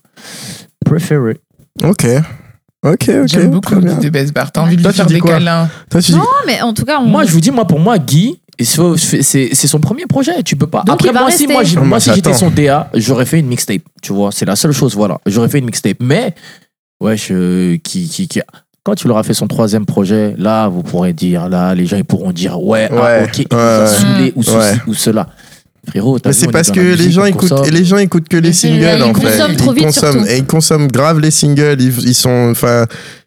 [0.85, 1.39] préféré.
[1.83, 2.07] Ok.
[2.87, 3.27] Ok, ok.
[3.27, 3.77] J'aime beaucoup.
[3.81, 4.53] Guy de Besbar.
[4.53, 5.69] T'as envie de lui faire des câlins.
[5.91, 6.19] Toi, tu dis.
[6.19, 7.07] Non, mais en tout cas, on...
[7.07, 10.43] Moi, je vous dis, moi, pour moi, Guy, c'est son premier projet.
[10.45, 10.83] Tu peux pas.
[10.87, 11.47] Donc, Après, il moi, si,
[11.79, 13.83] moi, si j'étais son DA, j'aurais fait une mixtape.
[14.03, 14.95] Tu vois, c'est la seule chose.
[14.95, 15.97] Voilà, j'aurais fait une mixtape.
[16.01, 16.35] Mais,
[17.01, 18.41] wesh, euh, qui, qui, qui-
[18.85, 21.97] quand tu leur as fait son troisième projet, là, vous pourrez dire, là, les gens,
[21.97, 23.87] ils pourront dire, ouais, ah, Ouais, ok, il ouais, nous a ouais.
[23.87, 24.73] saoulé ou ceci Ouais.
[24.87, 25.27] ou cela.
[25.89, 28.37] Frérot, t'as Mais vu, c'est parce que les gens écoutent, et les gens écoutent que
[28.39, 29.21] les singles ils en fait.
[29.23, 31.77] consomment trop ils vite, consomment ils consomment grave les singles.
[31.79, 32.87] Ils, ils sont, enfin,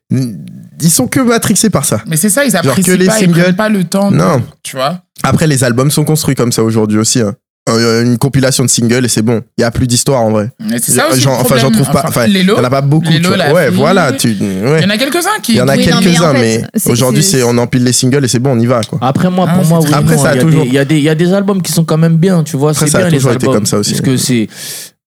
[0.09, 2.01] ils sont que matrixés par ça.
[2.07, 4.11] Mais c'est ça, ils que apprécient les pas, ils singles- prennent pas le temps.
[4.11, 4.41] de- Non.
[4.63, 7.21] Tu vois Après, les albums sont construits comme ça aujourd'hui aussi.
[7.21, 7.33] hein.
[7.69, 9.41] Euh, Une compilation de singles et c'est bon.
[9.57, 10.49] Il y a plus d'histoire en vrai.
[10.57, 11.19] Mais c'est ça aussi.
[11.19, 12.05] Genre, le enfin, j'en trouve pas.
[12.07, 13.09] Enfin, il y en a pas beaucoup.
[13.11, 14.11] la ouais, voilà.
[14.11, 14.17] oui.
[14.17, 14.77] Tu, ouais.
[14.79, 15.51] il y en a quelques-uns qui.
[15.53, 17.57] Il y en a Oui, non, mais en quelques-uns, fait, mais, aujourd'hui, c'est- c'est on
[17.57, 18.79] empile les singles et c'est bon, on y va.
[18.83, 18.99] Quoi.
[19.01, 20.63] Après moi, Ah, pour c'est moi, oui, Après, non, ça a il y, a toujours-
[20.63, 22.41] des- il y, a des- il y a des albums qui sont quand même bien,
[22.45, 22.71] tu vois.
[22.71, 23.55] Après, C'est ça a bien les toujours été albums.
[23.55, 23.91] comme ça aussi.
[23.91, 24.47] Parce que c'est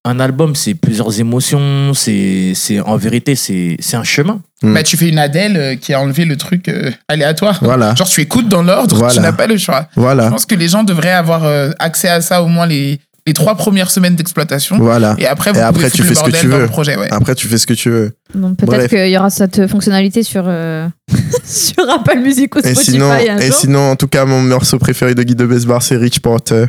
[0.05, 4.41] un album, c'est plusieurs émotions, c'est c'est en vérité, c'est c'est un chemin.
[4.63, 7.59] Bah, tu fais une Adèle euh, qui a enlevé le truc euh, aléatoire.
[7.63, 7.95] Voilà.
[7.95, 9.15] Genre, tu écoutes dans l'ordre, Voilà.
[9.15, 9.89] tu n'as pas le choix.
[9.97, 10.29] Je Voilà.
[10.31, 13.55] pense que les gens devraient avoir euh, accès à ça au moins les, les trois
[13.55, 14.77] premières semaines d'exploitation.
[14.79, 15.15] Voilà.
[15.19, 16.67] Et après, vous Et pouvez après, tu fais ce que tu veux.
[16.67, 16.97] projet.
[16.97, 17.09] Ouais.
[17.11, 18.13] Après, tu fais ce que tu veux.
[18.59, 20.87] Peut-être qu'il y aura cette fonctionnalité sur, euh,
[21.45, 23.55] sur Apple Music ou Et Spotify sinon, un et jour.
[23.57, 26.67] sinon, en tout cas, mon morceau préféré de Guy de Besbar, c'est Rich Porter.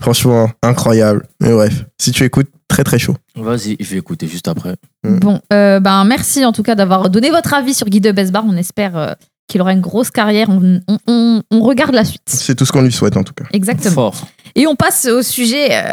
[0.00, 1.24] Franchement, incroyable.
[1.40, 3.16] Mais bref, si tu écoutes, très très chaud.
[3.34, 4.76] Vas-y, je vais écouter juste après.
[5.04, 8.44] Bon, euh, ben, merci en tout cas d'avoir donné votre avis sur Guy de Besbar.
[8.46, 9.12] On espère euh,
[9.48, 10.48] qu'il aura une grosse carrière.
[10.50, 12.22] On, on- on- on regarde la suite.
[12.26, 13.44] C'est tout ce qu'on lui souhaite en tout cas.
[13.52, 13.94] Exactement.
[14.12, 14.28] Fort.
[14.54, 15.92] Et on passe au sujet euh,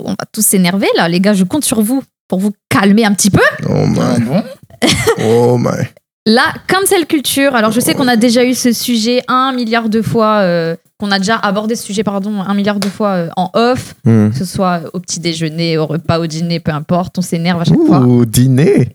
[0.00, 1.08] où on va tous s'énerver là.
[1.08, 3.40] Les gars, je compte sur vous pour vous calmer un petit peu.
[3.68, 4.24] Oh Ah my.
[4.24, 4.42] bon
[5.24, 5.86] Oh my.
[6.26, 7.54] La cancel culture.
[7.54, 11.12] Alors, je sais qu'on a déjà eu ce sujet un milliard de fois, euh, qu'on
[11.12, 14.30] a déjà abordé ce sujet, pardon, un milliard de fois euh, en off, Hmm.
[14.30, 17.18] que ce soit au petit déjeuner, au repas, au dîner, peu importe.
[17.18, 18.00] On s'énerve à chaque fois.
[18.00, 18.88] Ouh, dîner.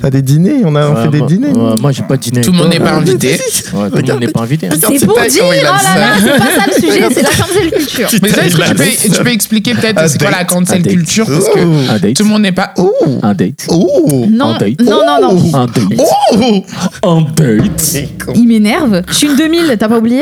[0.00, 1.48] T'as des dîners On a on fait des dîners.
[1.52, 2.40] ouais, moi, j'ai pas dîné.
[2.42, 3.30] Tout le monde n'est pas invité.
[3.74, 4.68] Ouais, tout le monde n'est pas invité.
[4.68, 4.74] hein.
[4.78, 5.78] C'est pour pas- dire, oh, là là,
[6.20, 8.08] c'est pas ça le sujet, c'est la cancel culture.
[8.22, 11.90] Mais ça, tu peux, tu peux expliquer peut-être c'est quoi la cancel culture Parce que.
[11.90, 12.14] Un date.
[12.14, 12.72] tout le monde n'est pas.
[12.76, 12.92] Oh.
[13.22, 13.66] Un date.
[13.70, 14.26] Oh.
[14.30, 14.80] Non, Un date.
[14.82, 15.54] non, non, non.
[15.58, 15.84] Un date.
[15.98, 16.62] Oh.
[17.02, 17.96] Un date.
[18.36, 19.02] Il m'énerve.
[19.08, 20.20] Je suis une 2000, t'as pas oublié?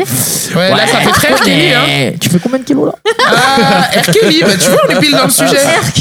[0.54, 1.40] Ouais, là, ça fait très R.
[1.40, 1.72] Kelly.
[1.72, 1.80] Hein.
[1.88, 3.12] Eh, Tu fais combien de kilos là?
[3.26, 4.10] Ah, R.
[4.12, 5.56] Kelly, bah, tu vois, on est pile dans le sujet.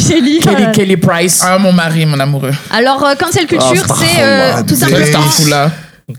[0.07, 0.39] Kelly.
[0.39, 1.41] Kelly, Kelly Price.
[1.43, 2.51] Ah, mon mari, mon amoureux.
[2.72, 5.05] Alors, euh, cancel culture, Oh, c'est euh, tout simplement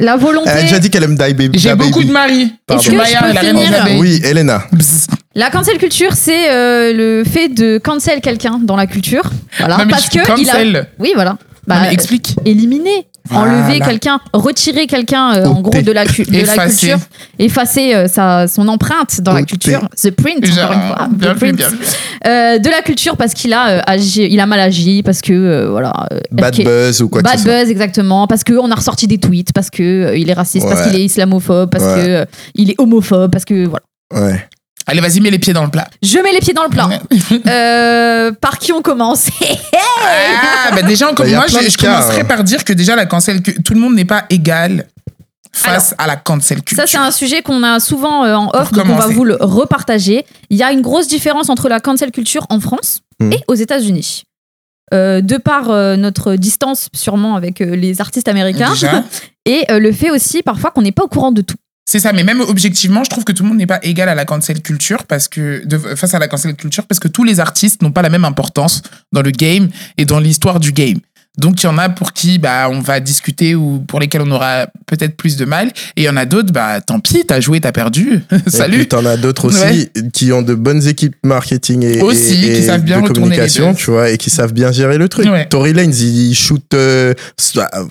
[0.00, 0.50] la volonté.
[0.50, 1.58] Elle a déjà dit qu'elle aime Die Baby.
[1.58, 2.06] J'ai beaucoup Baby.
[2.06, 2.52] de maris.
[2.68, 3.70] Est-ce que je Chumaya, peux la finir.
[3.98, 4.62] Oui, Elena.
[4.72, 5.06] Bzz.
[5.36, 9.22] La cancel culture, c'est euh, le fait de cancel quelqu'un dans la culture.
[9.60, 10.20] Voilà, Non, parce que il
[10.50, 10.52] a.
[10.52, 10.88] cancel.
[10.98, 11.30] Oui, voilà.
[11.32, 11.36] Non,
[11.68, 12.34] Bah, mais explique.
[12.44, 13.06] éliminer.
[13.30, 16.98] Enlever quelqu'un, retirer quelqu'un euh, en gros de la, cu- de la culture,
[17.38, 21.56] effacer euh, sa, son empreinte dans la culture, the print, encore une fois, the print.
[21.56, 21.68] bien.
[22.26, 25.32] Euh, de la culture parce qu'il a euh, agi, il a mal agi, parce que
[25.32, 25.92] euh, voilà.
[26.32, 27.60] Bad RK buzz ou quoi que Bad ce soit.
[27.60, 30.66] buzz exactement parce que on a ressorti des tweets parce que euh, il est raciste
[30.68, 31.94] parce qu'il est islamophobe parce Ouais.
[32.04, 32.24] que euh,
[32.54, 34.44] il est homophobe parce que voilà Ouais.
[34.88, 35.88] Allez, vas-y, mets les pieds dans le plat.
[36.02, 36.88] je mets les pieds dans le plat
[37.46, 39.26] Euh, par qui on commence?
[40.08, 43.74] Ah, bah déjà, Bah, moi, je, je commencerai par dire que déjà, la cancel, tout
[43.74, 44.86] le monde n'est pas égal
[45.52, 46.76] face à la cancel culture.
[46.76, 49.24] ça c'est un sujet qu'on a souvent euh, en off Pour donc on va vous
[49.24, 53.32] le repartager il y a une grosse différence entre la cancel culture en France Mhm.
[53.32, 54.24] et aux États-Unis
[54.92, 59.02] Euh, de par euh, notre distance sûrement avec euh, les artistes américains Déjà.
[59.46, 61.56] et euh, le fait aussi parfois qu'on n'est pas au courant de tout
[61.88, 64.16] C'est ça, mais même objectivement, je trouve que tout le monde n'est pas égal à
[64.16, 67.38] la cancel culture parce que de, face à la cancel culture parce que tous les
[67.38, 68.82] artistes n'ont pas la même importance
[69.12, 70.98] dans le game et dans l'histoire du game.
[71.38, 74.30] Donc il y en a pour qui bah on va discuter ou pour lesquels on
[74.30, 77.40] aura peut-être plus de mal et il y en a d'autres bah tant pis, t'as
[77.40, 78.20] joué, t'as perdu.
[78.46, 78.78] Et Salut.
[78.78, 82.50] puis t'en as d'autres aussi qui ont de bonnes équipes marketing et, Aussi, et- qui
[82.50, 85.26] et savent bien de communication, tu vois, et qui savent bien gérer le truc.
[85.26, 85.46] Ouais.
[85.46, 87.12] Tory Lanez, il, il shoot euh,
[87.58, 87.84] euh,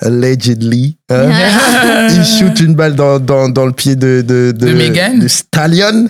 [0.00, 5.18] allegedly, hein, il shoot une balle dans, dans, dans le pied de de, De Meghan.
[5.18, 6.08] de Stallion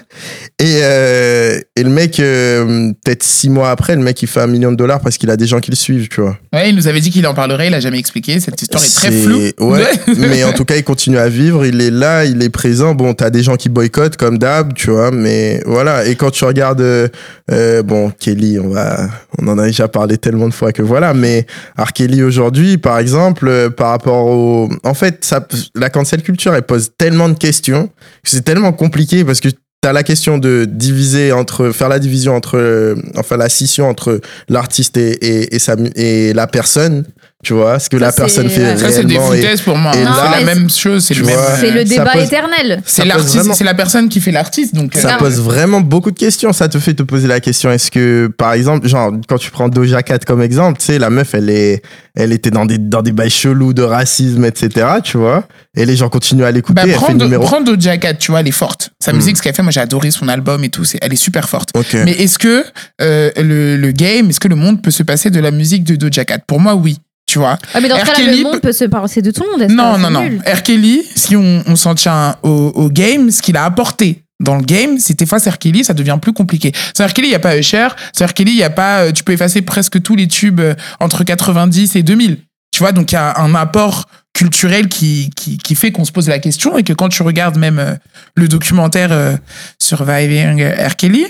[0.59, 4.47] et euh, et le mec euh, peut-être six mois après, le mec il fait un
[4.47, 6.39] million de dollars parce qu'il a des gens qui le suivent, tu vois.
[6.53, 8.39] Ouais, il nous avait dit qu'il en parlerait, il a jamais expliqué.
[8.41, 9.35] Cette histoire est très floue.
[9.59, 12.95] Ouais, mais en tout cas, il continue à vivre, il est là, il est présent.
[12.95, 16.07] Bon, t'as des gens qui boycottent comme d'hab, tu vois, mais voilà.
[16.07, 17.09] Et quand tu regardes, euh,
[17.51, 21.15] euh, bon, Kelly, on va, on en a déjà parlé tellement de fois que voilà,
[21.15, 21.47] mais
[21.79, 21.93] R.
[21.93, 25.35] Kelly aujourd'hui, par exemple, euh, par rapport au, en fait,
[25.75, 27.89] la cancel culture, elle pose tellement de questions
[28.23, 29.49] que c'est tellement compliqué parce que
[29.85, 34.23] T'as la question de diviser entre, faire la division entre, euh, enfin la scission entre
[34.49, 35.59] l'artiste et, et,
[35.97, 37.05] et la personne,
[37.45, 38.77] tu vois, ce que Ça, la personne fait.
[38.77, 39.93] Ça, c'est des foutaises pour moi.
[39.95, 40.15] hein.
[40.35, 41.35] c'est la même chose, c'est le même.
[41.37, 44.33] vois, c'est le ça débat pose- éternel C'est ça l'artiste, c'est la personne qui fait
[44.33, 44.75] l'artiste.
[44.75, 46.53] Donc, Ça euh, pose vraiment beaucoup de questions.
[46.53, 49.69] Ça te fait te poser la question est-ce que, par exemple, genre, quand tu prends
[49.69, 51.83] Doja Cat comme exemple, tu sais, la meuf, elle est,
[52.17, 55.47] elle était dans des, dans des bails chelous de racisme, etc., tu vois.
[55.77, 56.83] Et les gens continuent à l'écouter.
[56.87, 58.91] Bah, prends, Do- Doja Cat, tu vois, elle est forte.
[59.03, 59.17] Sa Hmm.
[59.17, 61.49] musique, ce qu'elle fait, moi j'ai adoré son album et tout, c'est- elle est super
[61.49, 61.71] forte.
[62.05, 62.65] Mais est-ce que
[63.01, 65.97] euh, le, le game, est-ce que le monde peut se passer de la musique de
[65.97, 66.39] Doja Cat?
[66.47, 66.99] Pour moi, oui.
[67.35, 69.59] Tu vois Ah, mais dans ce cas-là, le monde peut se passer de tout le
[69.59, 69.69] monde.
[69.73, 70.21] Non, non, non.
[70.47, 70.63] R.
[70.63, 74.63] Kelly, si on, on s'en tient au, au game, ce qu'il a apporté dans le
[74.63, 75.59] game, c'était face à R.
[75.59, 76.71] Kelly, ça devient plus compliqué.
[76.97, 77.13] Sans R.
[77.13, 77.89] Kelly, il n'y a pas Usher.
[78.17, 78.35] Sans R.
[78.35, 79.01] Kelly, il n'y a pas.
[79.07, 82.39] euh, Tu peux effacer presque tous les tubes euh, entre 90 et 2000.
[82.75, 86.11] Tu vois, donc il y a un apport culturel qui, qui, qui fait qu'on se
[86.11, 87.95] pose la question et que quand tu regardes même euh,
[88.35, 89.37] le documentaire euh,
[89.79, 90.97] Surviving R.
[90.97, 91.25] Kelly,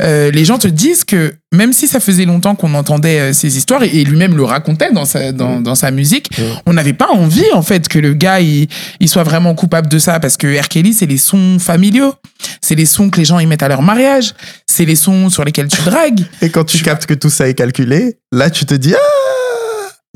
[0.00, 3.58] euh, les gens te disent que même si ça faisait longtemps qu'on entendait euh, ces
[3.58, 6.30] histoires et, et lui-même le racontait dans sa, dans, dans sa musique,
[6.64, 8.66] on n'avait pas envie en fait que le gars il,
[8.98, 10.68] il soit vraiment coupable de ça parce que R.
[10.68, 12.14] Kelly c'est les sons familiaux,
[12.62, 14.32] c'est les sons que les gens y mettent à leur mariage,
[14.66, 16.24] c'est les sons sur lesquels tu dragues.
[16.40, 19.45] Et quand tu captes que tout ça est calculé, là, tu te dis, ah!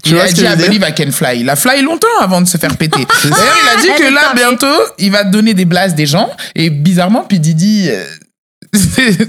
[0.03, 1.41] Tu il vois a ce que dit je I believe I can fly.
[1.41, 3.07] Il a fly longtemps avant de se faire péter.
[3.25, 6.31] D'ailleurs, il a dit Elle que là, bientôt, il va donner des blasts des gens.
[6.55, 8.05] Et bizarrement, puis Didi, euh,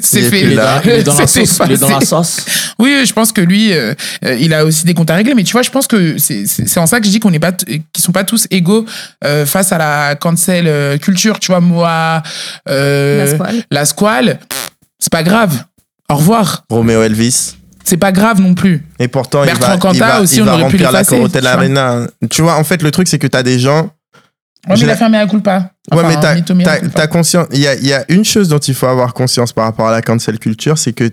[0.01, 0.41] c'est fait.
[0.41, 0.81] Il est dans, là.
[0.85, 1.65] il est dans la C'est sauce.
[1.65, 2.05] Il est dans la passé.
[2.07, 2.37] sauce.
[2.79, 3.93] Oui, je pense que lui, euh,
[4.25, 5.33] euh, il a aussi des comptes à régler.
[5.33, 7.51] Mais tu vois, je pense que c'est en ça que je dis qu'on n'est pas,
[7.51, 8.85] qu'ils sont pas tous égaux
[9.23, 11.39] euh, face à la cancel culture.
[11.39, 12.21] Tu vois, moi,
[12.69, 13.63] euh, La squale.
[13.71, 14.39] la squale,
[14.99, 15.63] c'est pas grave.
[16.09, 16.65] Au revoir.
[16.69, 17.55] Roméo Elvis.
[17.83, 18.85] C'est pas grave non plus.
[18.99, 20.91] Et pourtant, Bertrand il va, Cantat il va, aussi, il on va aurait pu remplir
[20.91, 21.57] la l'effacer, Corotel tu vois.
[21.57, 22.07] Arena.
[22.29, 23.91] Tu vois, en fait, le truc, c'est que t'as des gens,
[24.69, 25.71] Ouais, J'ai mais il la- a fermé à culpa.
[25.91, 26.41] Ouais, Enfin, mais t'as- t'as
[26.79, 26.89] culpa.
[26.93, 27.47] t'as conscience.
[27.51, 29.87] Il y a, il y a une chose dont il faut avoir conscience par rapport
[29.87, 31.09] à la cancel culture, c'est que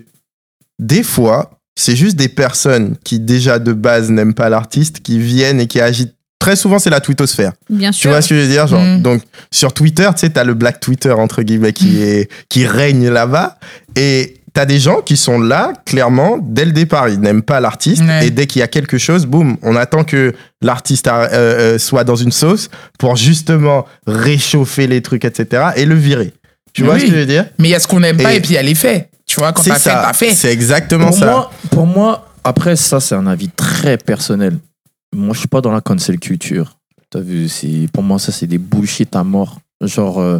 [0.77, 5.59] des fois, c'est juste des personnes qui déjà de base n'aiment pas l'artiste, qui viennent
[5.59, 6.13] et qui agitent.
[6.37, 7.53] Très souvent, c'est la twittosphère.
[7.71, 8.11] Bien Tu sûr.
[8.11, 8.67] vois ce que je veux dire?
[8.67, 9.01] Genre, Mm.
[9.01, 13.09] Donc, sur Twitter, tu sais, t'as le Black Twitter, entre guillemets, qui, est, qui règne
[13.09, 13.57] là-bas.
[13.97, 17.09] Et t'as des gens qui sont là, clairement, dès le départ.
[17.09, 18.01] Ils n'aiment pas l'artiste.
[18.03, 18.27] Ouais.
[18.27, 22.03] Et dès qu'il y a quelque chose, boum, on attend que l'artiste euh, euh, soit
[22.03, 25.69] dans une sauce pour justement réchauffer les trucs, etc.
[25.75, 26.33] et le virer.
[26.73, 27.01] Tu vois Oui.
[27.01, 27.45] ce que je veux dire?
[27.57, 29.09] Mais il y a ce qu'on n'aime pas Et- puis il y a les faits.
[29.25, 30.03] Tu vois, quand C'est t'as fait, ça.
[30.05, 30.31] t'as fait.
[30.33, 31.25] C'est exactement Pour ça.
[31.25, 34.57] moi, pour moi, après, ça, c'est un avis très personnel.
[35.15, 36.77] Moi, je suis pas dans la cancel culture.
[37.11, 37.47] T'as vu,
[37.93, 39.59] pour moi, ça, c'est des bullshit à mort.
[39.81, 40.39] Genre, euh,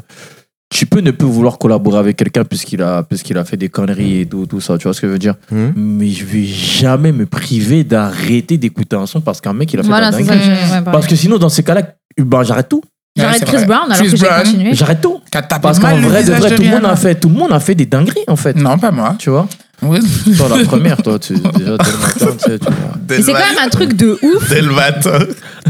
[0.70, 4.22] tu peux ne plus vouloir collaborer avec quelqu'un puisqu'il a, puisqu'il a fait des conneries
[4.22, 4.78] et tout, tout ça.
[4.78, 5.36] Tu vois ce que je veux dire?
[5.51, 5.74] Mhm.
[5.76, 9.84] Mais je vais jamais me priver d'arrêter d'écouter un son parce qu'un mec, il a
[9.84, 10.80] fait Voilà, de la c'est ça.
[10.82, 10.86] que.
[10.91, 11.82] Parce que sinon, dans ces cas-là,
[12.17, 12.82] ben, j'arrête tout.
[13.17, 13.65] J'arrête Chris vrai.
[13.65, 14.74] Brown alors Chris que j'ai continué.
[14.74, 15.20] J'arrête tout.
[15.61, 17.76] Parce qu'en vrai, de vrai, tout le monde a fait, tout le monde a fait
[17.76, 18.55] des dingueries, en fait.
[18.55, 19.15] Non, pas moi.
[19.17, 19.47] Tu vois?
[19.82, 19.99] Oui.
[20.38, 22.73] Toi, la première, toi, tu, déjà, dès le matin, tu sais, tu vois.
[23.09, 24.49] Mais c'est quand même un truc de ouf.
[24.49, 25.19] Dès le matin.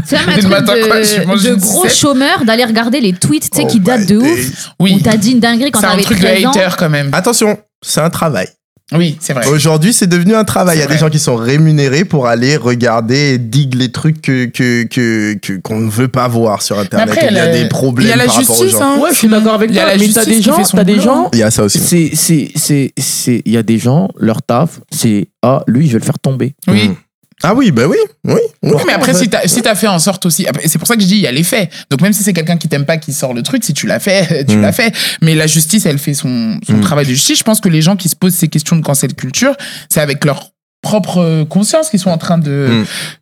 [0.04, 2.44] C'est quand même un Le truc matin, quoi, je de, mange de une gros chômeurs
[2.44, 4.70] d'aller regarder les tweets, tu sais, Oh qui datent de ouf.
[4.80, 4.94] Oui.
[4.96, 6.50] Où t'as dit une dinguerie quand C'est un t'avais truc de 13 ans.
[6.50, 7.10] hater quand même.
[7.12, 8.48] Attention, c'est un travail.
[8.92, 9.46] Oui, c'est vrai.
[9.46, 10.78] Aujourd'hui, c'est devenu un travail.
[10.78, 14.20] Il y a des gens qui sont rémunérés pour aller regarder et dig les trucs
[14.20, 17.08] que que que que- qu'on ne veut pas voir sur Internet.
[17.08, 18.96] après, il y a des problèmes il y a la par rapport aux justice, gens.
[18.96, 18.98] hein.
[19.00, 19.92] Ouais, je suis d'accord avec Il y a toi.
[19.92, 21.28] la Mais t'as justice des gens, fait son t'as des gens.
[21.32, 21.78] Il y a ça aussi.
[21.78, 25.92] C'est, c'est, c'est, c'est, il y a des gens, leur taf, c'est, ah, lui, je
[25.92, 26.54] vais le faire tomber.
[26.66, 26.88] Oui.
[26.88, 26.94] Mm.
[27.42, 28.40] Ah oui, bah oui, oui.
[28.62, 31.02] Oui, mais après, si t'as si t'as fait en sorte aussi, c'est pour ça que
[31.02, 31.70] je dis, il y a les faits.
[31.90, 33.98] Donc même si c'est quelqu'un qui t'aime pas qui sort le truc, si tu l'as
[34.00, 34.62] fait, tu Mm.
[34.62, 34.94] l'as fait.
[35.22, 36.80] Mais la justice, elle fait son, son Mm.
[36.80, 37.38] travail de justice.
[37.38, 39.54] Je pense que les gens qui se posent ces questions de cancel culture,
[39.88, 40.50] c'est avec leur
[40.82, 42.68] propre euh, conscience qu'ils sont en train de,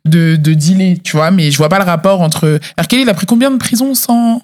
[0.05, 0.09] Mm.
[0.09, 1.31] de, de dealer, tu vois.
[1.31, 2.59] Mais je vois pas le rapport entre...
[2.89, 4.41] Kelly, il a pris combien de prison 100,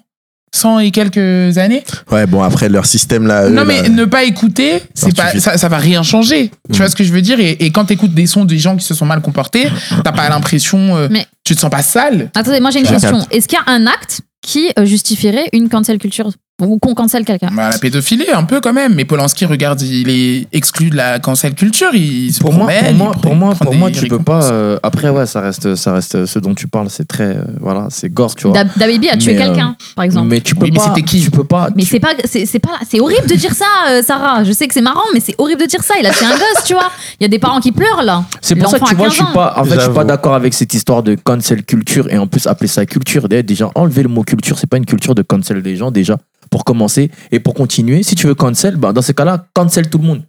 [0.56, 3.48] 100 et quelques années Ouais, bon après leur système là.
[3.48, 6.50] Non, eux, mais là- ne pas écouter, c'est pas, ça, ça va rien changer.
[6.68, 6.76] Tu Mm.
[6.76, 7.38] vois ce que je veux dire?
[7.40, 9.68] Et, et quand t'écoutes des sons des gens qui se sont mal comportés,
[10.04, 12.30] t'as pas l'impression, euh, Mais- tu te sens pas sale.
[12.34, 13.24] Attendez, moi j'ai une question.
[13.30, 16.30] Est-ce qu'il y a un acte qui euh, justifierait une cancel culture
[16.62, 18.94] ou qu'on cancel quelqu'un Bah, la pédophilie, un peu quand même.
[18.94, 21.88] Mais Polanski, regarde, il est exclu de la cancel culture.
[21.92, 24.44] Il se Pour moi, pour moi, il pour moi, pour tu peux pas.
[24.50, 26.88] euh, après, ouais, ça reste, ça reste ce dont tu parles.
[26.88, 28.54] C'est très, euh, voilà, c'est gore, tu vois.
[28.56, 30.28] Da Baby a tué Mais, euh, quelqu'un, par exemple.
[30.28, 30.84] Mais tu peux Oui, mais pas.
[30.84, 31.68] c'était qui Tu peux pas.
[31.76, 34.42] Mais tu- c'est pas, c'est c'est pas, c'est horrible de dire ça, euh, Sarah.
[34.44, 35.96] Je sais que c'est marrant, mais c'est horrible de dire ça.
[36.00, 36.90] Il a tué un gosse, tu vois.
[37.20, 38.24] Il y a des parents qui pleurent là.
[38.40, 40.04] C'est pour ça que tu vois, je 15 suis pas, en fait, je suis pas
[40.04, 43.28] d'accord avec cette histoire de cancel culture et en plus appeler ça culture.
[43.28, 46.18] D'ailleurs, déjà, enlever le mot culture, c'est pas une culture de cancel des gens, déjà,
[46.50, 47.10] pour commencer.
[47.32, 50.22] Et pour continuer, si tu veux cancel, bah, dans ces cas-là, cancel tout le monde.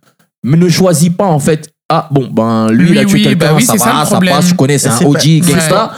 [0.43, 3.53] Mais ne choisis pas, en fait, ah, bon, ben, lui, il a tué quelqu'un, bah
[3.55, 5.91] oui, ça va, ça passe, tu connais, c'est un OG, gangsta.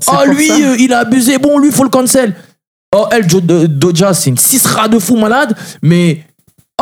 [0.00, 2.34] C'est Oh, lui, euh, il a abusé, bon, lui, faut le cancel.
[2.94, 6.24] Oh, elle, Jo- de- Doja, c'est une cisra de fou malade, mais.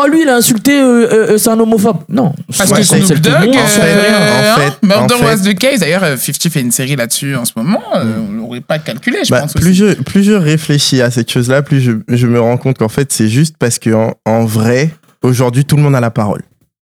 [0.03, 1.99] Oh, lui, il a insulté, euh, euh, c'est un homophobe.
[2.09, 2.33] Non.
[2.57, 5.19] Parce Ouais, que c'est- Snoop Dogg, monde, en fait, euh, en fait, hein, Murder en
[5.19, 5.25] fait.
[5.25, 5.81] was the case.
[5.81, 7.83] D'ailleurs, euh, 50 fait une série là-dessus en ce moment.
[7.97, 9.53] Euh, on l'aurait pas calculé, je Bah, pense.
[9.55, 9.97] plus, aussi.
[9.99, 13.13] je, plus je réfléchis à cette chose-là, plus je, je me rends compte qu'en fait,
[13.13, 13.91] c'est juste parce que
[14.25, 14.91] en, vrai,
[15.23, 16.43] aujourd'hui, tout le monde a la parole.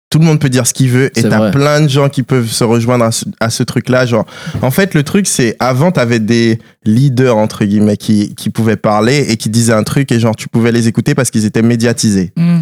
[0.10, 2.50] Tout le monde peut dire ce qu'il veut et t'as plein de gens qui peuvent
[2.50, 3.10] se rejoindre
[3.42, 4.06] à ce, truc-là.
[4.06, 4.26] Genre,
[4.62, 9.26] en fait, le truc, c'est avant, t'avais des leaders, entre guillemets, qui, qui pouvaient parler
[9.30, 12.32] et qui disaient un truc et genre, tu pouvais les écouter parce qu'ils étaient médiatisés.
[12.38, 12.60] Mm.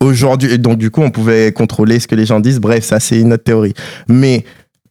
[0.00, 2.60] Aujourd'hui, et donc du coup, on pouvait contrôler ce que les gens disent.
[2.60, 3.74] Bref, ça, c'est une autre théorie.
[4.08, 4.44] Mais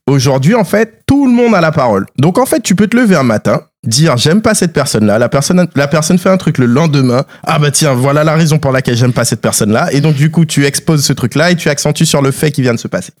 [0.06, 2.06] aujourd'hui, en fait, tout le monde a la parole.
[2.18, 5.18] Donc, en fait, tu peux te lever un matin, dire j'aime pas cette personne-là.
[5.18, 7.24] La personne, la personne fait un truc le lendemain.
[7.44, 9.92] Ah bah tiens, voilà la raison pour laquelle j'aime pas cette personne-là.
[9.92, 12.62] Et donc, du coup, tu exposes ce truc-là et tu accentues sur le fait qui
[12.62, 13.12] vient de se passer.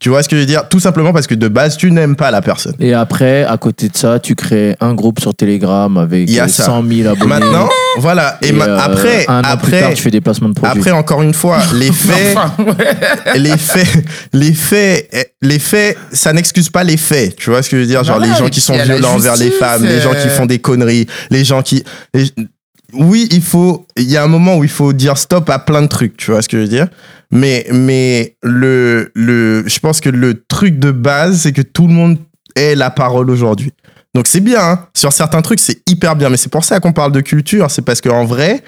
[0.00, 0.68] Tu vois ce que je veux dire?
[0.68, 2.74] Tout simplement parce que de base, tu n'aimes pas la personne.
[2.78, 6.40] Et après, à côté de ça, tu crées un groupe sur Telegram avec Il y
[6.40, 6.64] a euh, ça.
[6.64, 7.26] 100 000 abonnés.
[7.26, 7.68] Maintenant,
[7.98, 8.38] voilà.
[8.42, 10.78] Et, ma- euh, après, un an plus après, tard, tu fais des placements de produits.
[10.80, 12.36] après, encore une fois, les faits.
[12.36, 13.38] Enfin, ouais.
[13.38, 17.34] les faits, les faits, les faits, ça n'excuse pas les faits.
[17.36, 18.04] Tu vois ce que je veux dire?
[18.04, 20.58] Genre Voilà, les gens qui sont violents envers les femmes, les gens qui font des
[20.60, 21.82] conneries, les gens qui.
[22.14, 22.30] les-
[22.94, 23.86] Oui, il faut.
[23.96, 26.16] Il y a un moment où il faut dire stop à plein de trucs.
[26.16, 26.88] Tu vois ce que je veux dire?
[27.30, 31.92] Mais, mais le, le, je pense que le truc de base, c'est que tout le
[31.92, 32.18] monde
[32.56, 33.72] ait la parole aujourd'hui.
[34.14, 34.60] Donc c'est bien.
[34.60, 34.86] hein.
[34.94, 36.30] Sur certains trucs, c'est hyper bien.
[36.30, 37.70] Mais c'est pour ça qu'on parle de culture.
[37.70, 38.62] C'est parce qu'en vrai.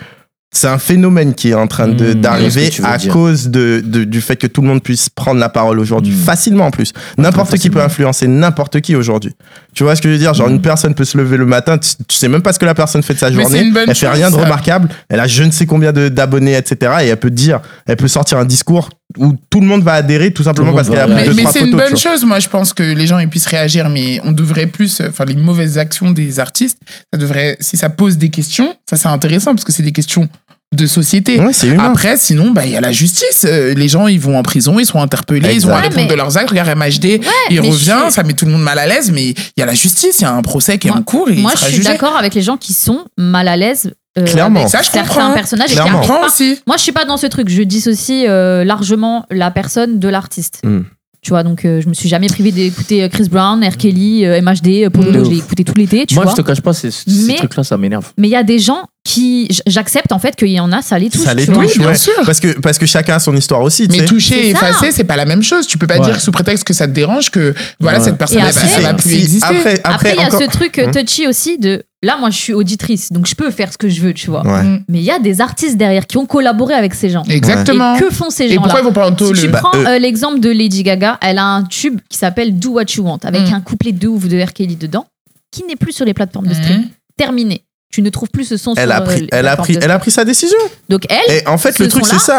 [0.52, 3.12] C'est un phénomène qui est en train de- Mmh, ce d'arriver à dire.
[3.12, 6.16] cause de, de- du fait que tout le monde puisse prendre la parole aujourd'hui, Mmh.
[6.24, 6.92] facilement en plus.
[7.18, 9.32] N'importe qui peut influencer n'importe qui aujourd'hui.
[9.74, 10.34] Tu vois ce que je veux dire?
[10.34, 12.64] Genre une personne peut se lever le matin, tu, tu sais même pas ce que
[12.66, 14.40] la personne fait de sa journée, elle fait chose, rien de ça.
[14.42, 16.92] remarquable, elle a je ne sais combien de- d'abonnés, etc.
[17.02, 20.32] Et elle peut dire, elle peut sortir un discours où tout le monde va adhérer
[20.32, 22.48] tout simplement Tout parce monde qu'elle a Mais, mais c'est une bonne chose, moi je
[22.48, 26.10] pense que les gens ils puissent réagir, mais on devrait plus, enfin les mauvaises actions
[26.10, 26.78] des artistes,
[27.12, 30.28] ça devrait, si ça pose des questions, ça c'est intéressant parce que c'est des questions
[30.72, 31.40] de société.
[31.40, 31.50] Ouais.
[31.80, 33.44] Après, sinon, bah, il y a la justice.
[33.44, 36.02] Euh, les gens, ils vont en prison, ils sont interpellés, ils ont à répondre Ouais,
[36.04, 36.50] mais- de leurs actes.
[36.50, 39.36] Regarde MHD, il revient, je- ça met tout le monde mal à l'aise, mais il
[39.56, 41.50] y a la justice, il y a un procès qui est en cours et Moi,
[41.52, 41.88] il je sera suis jugé.
[41.88, 43.90] d'accord avec les gens qui sont mal à l'aise.
[44.20, 44.60] Euh, Clairement.
[44.60, 45.32] avec Ça, je certains comprends.
[45.34, 45.98] personnages et qui Clairement.
[45.98, 46.26] arrivent Prends pas.
[46.26, 46.58] aussi.
[46.66, 47.48] Moi, je suis pas dans ce truc.
[47.48, 50.60] Je dissocie euh, largement la personne de l'artiste.
[50.64, 50.80] Mm.
[51.22, 53.76] Tu vois, donc euh, je me suis jamais privé d'écouter euh, Chris Brown, R.
[53.76, 55.10] Kelly, euh, MHD, euh, Polo.
[55.10, 55.28] De Je ouf.
[55.28, 56.32] l'ai écouté tout l'été, tu Moi, vois.
[56.34, 58.06] je te cache pas, ces, ces Mais- trucs-là, ça m'énerve.
[58.16, 59.46] Mais il y a des gens qui.
[59.50, 61.20] j- J'accepte en fait qu'il y en a, ça les touche.
[61.20, 61.64] Ça les tu vois.
[61.64, 61.94] touche, bien ouais.
[61.94, 62.14] sûr.
[62.24, 63.86] Parce que, parce que chacun a son histoire aussi.
[63.86, 64.04] tu Mais sais.
[64.06, 64.70] toucher et C'est ça.
[64.70, 65.66] effacer, c'est pas la même chose.
[65.66, 66.06] Tu peux pas Ouais.
[66.06, 68.04] dire sous prétexte que ça te dérange que voilà Ouais.
[68.06, 69.44] cette personne Et elle, après- elle va plus Si, exister.
[69.46, 70.90] Après, Après, après, il y a encore- ce truc euh, Hum.
[70.92, 71.82] touchy aussi de.
[72.02, 74.42] Là, moi, je suis auditrice, donc je peux faire ce que je veux, tu vois.
[74.46, 74.62] Ouais.
[74.62, 74.84] Mm.
[74.88, 77.24] Mais il y a des artistes derrière qui ont collaboré avec ces gens.
[77.24, 77.94] Exactement.
[77.96, 79.90] Et que font ces Et gens-là pourquoi ils vont pas en Si tu prends Bah,
[79.90, 83.18] euh, l'exemple de Lady Gaga, elle a un tube qui s'appelle Do What You Want,
[83.24, 83.54] avec Mm.
[83.54, 84.54] un couplet de ouf de R.
[84.54, 85.06] Kelly dedans,
[85.50, 86.62] qui n'est plus sur les plateformes de Mhm.
[86.62, 86.84] stream.
[87.18, 87.64] Terminé.
[87.92, 89.64] Tu ne trouves plus ce son Elle sur a euh, pris, les elle a plateformes
[89.66, 90.56] pris, de elle a pris sa décision.
[90.88, 92.38] Donc elle, Et en fait, ce le truc, c'est ça.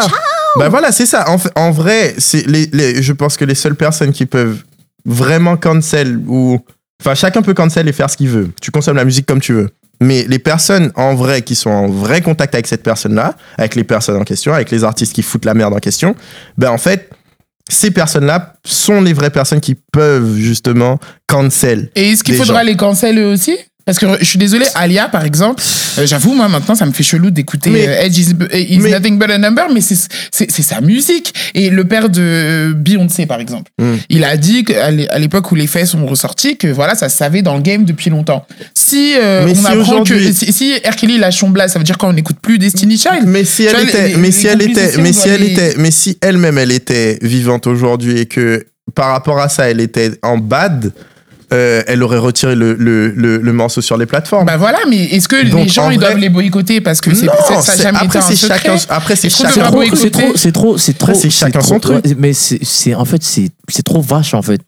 [0.58, 1.28] Bah voilà, c'est ça.
[1.30, 4.64] En, fait- en vrai, c'est les, les- je pense que les seules personnes qui peuvent
[5.04, 6.58] vraiment cancel ou.
[7.02, 8.50] Enfin, chacun peut cancel et faire ce qu'il veut.
[8.60, 9.70] Tu consommes la musique comme tu veux.
[10.00, 13.82] Mais les personnes en vrai qui sont en vrai contact avec cette personne-là, avec les
[13.82, 16.14] personnes en question, avec les artistes qui foutent la merde en question,
[16.56, 17.10] ben en fait,
[17.68, 21.90] ces personnes-là sont les vraies personnes qui peuvent justement cancel.
[21.96, 22.66] Et est-ce qu'il faudra gens.
[22.66, 23.58] les cancel eux aussi?
[23.84, 25.62] Parce que je suis désolé, Alia par exemple,
[25.98, 29.18] euh, j'avoue moi maintenant ça me fait chelou d'écouter euh, Edge is, is mais- nothing
[29.18, 30.08] but a number, mais c'est
[30.62, 31.34] sa musique.
[31.54, 33.94] Et le père de Beyoncé par exemple, Mm.
[34.10, 34.64] il a dit
[35.10, 37.84] à l'époque où les faits sont ressortis que voilà ça se savait dans le game
[37.84, 38.46] depuis longtemps.
[38.74, 40.74] Si euh, on si apprend que si, si
[41.32, 43.24] son blast, ça veut dire qu'on n'écoute plus Destiny Child.
[43.26, 45.34] Mais si elle vois, était, les- mais les si elle était, compositions mais si doivent
[45.34, 48.64] elle les- était, mais si elle-même elle était vivante aujourd'hui et que
[48.94, 50.92] par rapport à ça elle était en bad,
[51.52, 54.46] euh, elle aurait retiré le, le, le, le morceau sur les plateformes.
[54.46, 57.00] Bah voilà, mais est-ce que Donc, les gens en ils vrai- doivent les boycotter parce
[57.00, 59.62] que c'est Non, ça jamais été après un c'est secret chacun, après c'est chacun.
[59.70, 61.14] trop, c'est trop, c'est trop, c'est trop.
[61.14, 62.04] c'est chacun trop- son truc.
[62.18, 64.60] Mais c'est, c'est- en fait, c'est, c'est trop vache, en fait.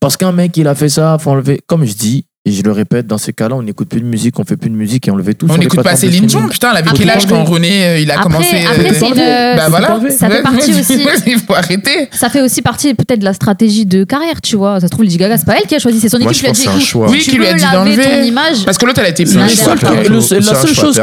[0.00, 1.60] Parce qu'un mec, il a fait ça, faut enlever.
[1.66, 4.38] Comme je dis, et je le répète, dans ces cas-là, on n'écoute plus de musique,
[4.38, 6.24] on fait plus de musique et on le fait tout On n'écoute pas Céline.
[6.26, 7.44] Dion, putain, elle avait Après, quel âge quand.
[7.44, 9.14] René euh, il a Après- commencé après, euh, c'est une-
[9.56, 10.00] Bah voilà.
[10.10, 12.08] Ça fait partie aussi- Il faut arrêter.
[12.12, 14.80] Ça fait aussi partie peut-être de la stratégie de carrière, tu vois.
[14.80, 16.40] Ça se trouve, Lady Gaga, c'est pas elle qui a choisi, c'est son équipe qui
[16.42, 17.10] lui a dit que c'est un écoute, choix.
[17.10, 18.04] Oui, qui lui a dit d'enlever.
[18.04, 18.64] ton image.
[18.64, 21.00] Parce que l'autre, elle a été plus la seule chose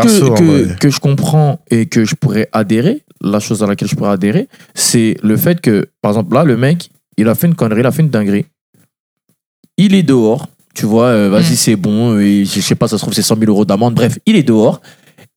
[0.79, 4.47] que je comprends et que je pourrais adhérer, la chose à laquelle je pourrais adhérer,
[4.73, 7.85] c'est le fait que, par exemple, là, le mec, il a fait une connerie, il
[7.85, 8.45] a fait une dinguerie.
[9.77, 11.55] Il est dehors, tu vois, euh, vas-y, Mm.
[11.55, 14.17] c'est bon, et je sais pas, ça se trouve, c'est 100 000 euros d'amende, bref,
[14.25, 14.81] il est dehors.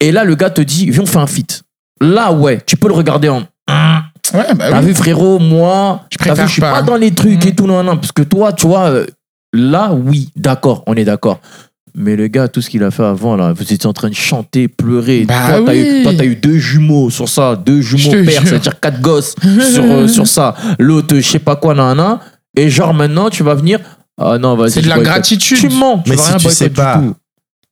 [0.00, 1.62] Et là, le gars te dit, viens, on fait un feat.
[2.00, 3.38] Là, ouais, tu peux le regarder en.
[4.34, 4.86] Ouais, bah T'as oui.
[4.88, 6.72] vu, frérot, moi, Je t'as vu, préfère je suis pas.
[6.72, 7.48] pas dans les trucs Mm.
[7.48, 9.06] et tout, non, non, parce que toi, tu vois, euh,
[9.54, 11.40] là, oui, d'accord, on est d'accord.
[11.94, 14.14] Mais le gars, tout ce qu'il a fait avant, là, vous étiez en train de
[14.14, 15.24] chanter, pleurer.
[15.26, 16.16] Bah toi, t'as oui.
[16.16, 19.34] t'as eu deux jumeaux sur ça, deux jumeaux pères, c'est-à-dire quatre gosses
[19.72, 20.54] sur, euh, sur ça.
[20.78, 22.18] L'autre, je sais pas quoi, nan,
[22.56, 23.80] Et genre, maintenant, tu vas venir.
[24.18, 24.72] Ah non, vas-y.
[24.72, 25.58] C'est de la gratitude.
[25.58, 26.96] Tu mens, Mais si tu sais pas.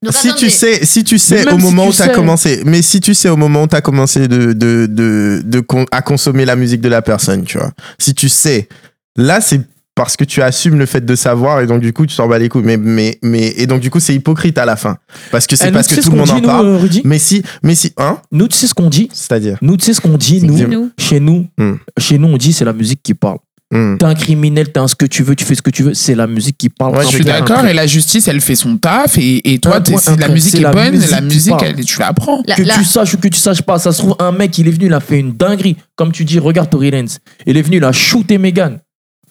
[0.02, 0.44] Donc, si attendez.
[0.44, 2.12] tu sais, si tu sais au si moment tu où tu as sais.
[2.12, 5.60] commencé, mais si tu sais au moment où tu as commencé de, de, de, de
[5.60, 7.72] con- à consommer la musique de la personne, tu vois.
[7.98, 8.68] Si tu sais,
[9.16, 9.62] là, c'est
[9.94, 12.38] parce que tu assumes le fait de savoir et donc du coup, tu t'en bats
[12.38, 12.62] les couilles.
[12.62, 14.98] Mais, mais, mais, et donc du coup, c'est hypocrite à la fin.
[15.32, 16.78] Parce que c'est Eh, parce que tout le monde en parle.
[17.04, 19.08] Mais si, mais si, hein, Nous, tu sais ce qu'on dit?
[19.10, 19.56] C'est-à-dire?
[19.62, 21.76] Nous, tu sais ce qu'on dit, nous chez nous, Hmm.
[21.98, 23.38] chez nous, on dit c'est la musique qui parle.
[23.72, 23.96] Hmm.
[23.98, 25.92] T'es un criminel, t'es un ce que tu veux, tu fais ce que tu veux,
[25.92, 26.96] c'est la musique qui parle.
[26.96, 30.00] Ouais, Je suis d'accord, et la justice, elle fait son taf, et, et toi, point,
[30.18, 32.42] la musique C'est est la bonne, musique la musique, elle- tu l'apprends.
[32.46, 34.56] La- que la- tu saches ou que tu saches pas, ça se trouve, un mec,
[34.58, 35.76] il est venu, il a fait une dinguerie.
[35.96, 37.08] Comme tu dis, regarde Tory Lanez.
[37.44, 38.78] Il est venu, il a shooté Megan.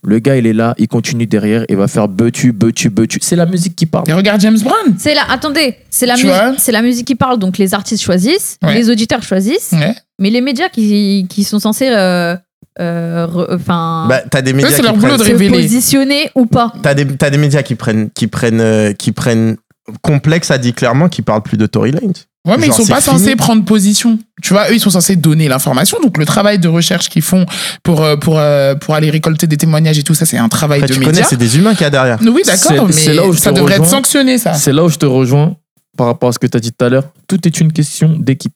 [0.03, 3.19] Le gars, il est là, il continue derrière, il va faire betu, betu, betu.
[3.21, 4.03] C'est la musique qui parle.
[4.09, 4.95] Et regarde James Brown.
[4.99, 6.15] C'est la, attendez, c'est la,
[6.57, 8.75] c'est la musique qui parle, donc les artistes choisissent, Ouais.
[8.75, 9.95] les auditeurs choisissent, Ouais.
[10.19, 12.35] mais les médias qui, qui sont censés euh,
[12.79, 16.45] euh, enfin, Bah, t'as des médias c'est qui leur boulot prennent, de se positionner ou
[16.45, 16.73] pas.
[16.81, 19.57] t'as des, t'as des médias qui prennent, qui prennent, euh, qui prennent
[20.01, 22.13] complexe a dit clairement qui parlent plus de Tory Lanez.
[22.47, 23.17] Ouais, mais Genre, ils sont pas fini.
[23.19, 24.19] censés prendre position.
[24.43, 25.97] Tu vois, eux, ils sont censés donner l'information.
[25.99, 27.43] Donc, le travail de recherche qu'ils font
[27.81, 30.79] pour, euh, pour, euh, pour aller récolter des témoignages et tout ça, c'est un travail
[30.79, 31.25] Après, de tu connais, médias.
[31.27, 32.19] c'est des humains qu'il y a derrière.
[32.21, 34.53] Oui, d'accord, C'est- c'est mais là où ça devrait être sanctionné, ça.
[34.53, 35.55] C'est là où je te rejoins
[35.97, 37.05] par rapport à ce que tu as dit tout à l'heure.
[37.27, 38.53] Tout est une question d'équipe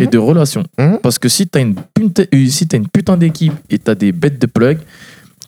[0.00, 0.10] et Mhm.
[0.10, 0.62] de relation.
[0.78, 0.98] Mhm.
[1.02, 3.90] Parce que si tu as une putain, euh, si t'as une putain d'équipe et tu
[3.90, 4.78] as des bêtes de plug,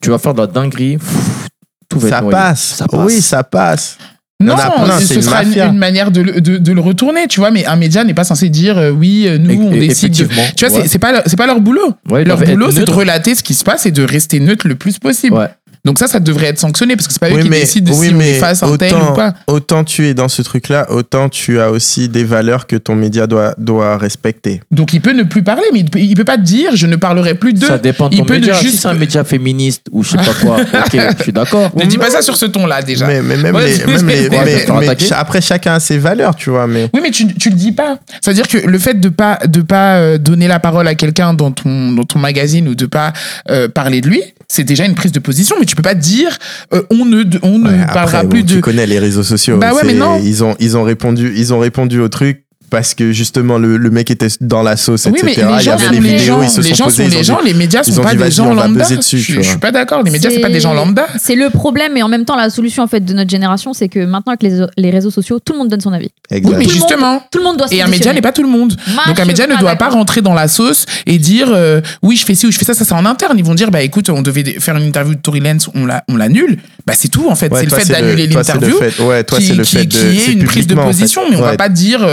[0.00, 0.96] tu vas faire de la dinguerie.
[0.98, 1.48] pff,
[1.88, 2.60] tout va Ça être passe.
[2.62, 3.00] Ça passe.
[3.06, 3.98] Oui, ça passe.
[4.42, 4.56] Non,
[5.00, 7.50] ce une sera une, manière de, le- de, de le retourner, tu vois.
[7.52, 10.24] Mais un média n'est pas censé dire euh, oui, euh, nous, Et- on décide de.
[10.56, 10.82] Tu vois, ouais.
[10.82, 11.94] c'est- c'est pas, leur- c'est pas leur boulot.
[12.10, 14.74] Ouais, leur boulot, c'est de relater ce qui se passe et de rester neutre le
[14.74, 15.36] plus possible.
[15.36, 15.48] Ouais.
[15.84, 17.92] Donc, ça, ça devrait être sanctionné parce que c'est pas eux Oui, qui mais- décident
[17.94, 19.34] oui, si on mais efface un tel ou pas.
[19.46, 23.26] Autant tu es dans ce truc-là, autant tu as aussi des valeurs que ton média
[23.26, 24.60] doit, doit respecter.
[24.70, 26.86] Donc, il peut ne plus parler, mais il peut, il peut pas te dire je
[26.86, 27.66] ne parlerai plus de.
[27.66, 28.54] Ça dépend de il ton peut ne média.
[28.54, 30.56] Si juste- c'est un média féministe ou je sais pas quoi,
[30.86, 31.70] ok, je suis d'accord.
[31.76, 33.06] Ne dis pas ça sur ce ton-là, déjà.
[33.06, 36.66] Mais, mais même Ouais, les, même mais- après chacun a ses valeurs, tu vois.
[36.66, 37.98] Mais Oui, mais tu, tu le dis pas.
[38.22, 41.50] C'est-à-dire que le fait de pas de pas euh, donner la parole à quelqu'un dans
[41.50, 43.12] ton dans ton magazine ou de pas
[43.50, 45.56] euh, parler de lui, c'est déjà une prise de position.
[45.58, 46.36] Mais tu peux pas dire
[46.72, 48.54] euh, on ne on ne parlera après, plus bon, de.
[48.54, 49.58] Tu connais les réseaux sociaux.
[49.58, 50.20] Bah ouais, mais non.
[50.22, 52.43] Ils ont, ils ont répondu, ils ont répondu au truc
[52.74, 55.46] parce que justement le, le mec était dans la sauce, Oui, mais etc.
[55.48, 57.10] les Il y gens, avait les vidéos, gens, ils se les sont gens posés, sont
[57.10, 58.84] les dit- gens, les médias sont ont pas dit, des gens lambda.
[58.96, 61.06] dessus, je, je suis pas d'accord, les médias c'est pas des gens lambda.
[61.18, 63.88] C'est le problème, mais en même temps, la solution en fait de notre génération, c'est
[63.88, 66.10] que maintenant avec les, les réseaux sociaux, tout le monde donne son avis.
[66.30, 66.50] Exact.
[66.50, 67.22] Oui, mais Tout le monde- justement.
[67.30, 68.74] Tout le monde doit se Et un média n'est pas tout le monde.
[68.92, 72.16] Moi, Donc un média ne doit pas rentrer dans la sauce et dire euh, oui
[72.16, 73.38] je fais ci ou je fais ça, ça c'est en interne.
[73.38, 76.02] Ils vont dire bah écoute on devait faire une interview de Tory Lanez, on la
[76.08, 76.58] on l'annule.
[76.86, 77.52] Bah c'est tout en fait.
[77.52, 79.98] Ouais, c'est le fait d'annuler toi, c'est le l'interview Ouais, toi, c'est le fait qui
[79.98, 82.04] est une prise de position, mais on va pas dire.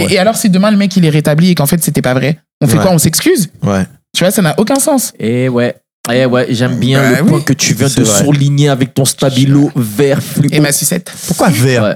[0.00, 0.12] Et, ouais.
[0.14, 2.38] et alors si demain le mec il est rétabli et qu'en fait c'était pas vrai,
[2.60, 2.82] on fait Ouais.
[2.82, 2.92] quoi?
[2.92, 3.50] On s'excuse?
[3.62, 3.84] Ouais.
[4.16, 5.12] Tu vois, ça n'a aucun sens.
[5.20, 5.76] Et ouais.
[6.12, 7.28] Et ouais, j'aime bien Bah le oui.
[7.28, 8.24] point que tu viens de vrai.
[8.24, 10.48] souligner avec ton stabilo vert fluo.
[10.50, 11.12] Et ma sucette.
[11.28, 11.82] Pourquoi vert?
[11.84, 11.94] Ouais.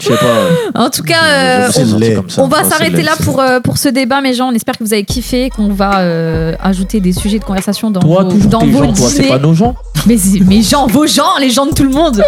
[0.00, 0.24] Je sais pas.
[0.24, 0.50] ouais.
[0.74, 2.46] En tout cas, euh, on- ça.
[2.46, 4.48] Va s'arrêter là pour, euh, pour ce débat, mes gens.
[4.48, 8.00] On espère que vous avez kiffé, qu'on va euh, ajouter des sujets de conversation dans
[8.00, 9.28] Toi, vos, dans vos gens, toi, c'est dîners.
[9.28, 9.74] pas nos gens.
[10.06, 10.16] Mais
[10.46, 12.22] mes gens, vos gens, les gens de tout le monde.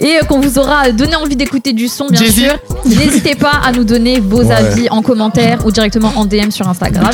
[0.00, 2.52] Et euh, qu'on vous aura donné envie d'écouter du son, bien sûr.
[2.84, 4.54] N'hésitez pas à nous donner vos Ouais.
[4.54, 7.10] avis en commentaire ou directement en DM sur Instagram.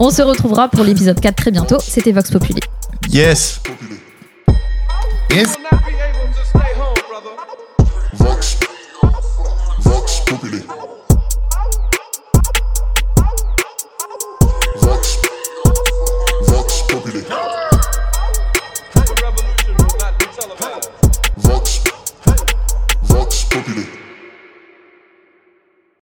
[0.00, 1.78] On se retrouvera pour l'épisode 4 très bientôt.
[1.86, 2.60] C'était Vox Populi.
[3.10, 3.60] Yes.
[5.34, 5.56] Yes.
[10.28, 10.97] Vox, Vox Populi.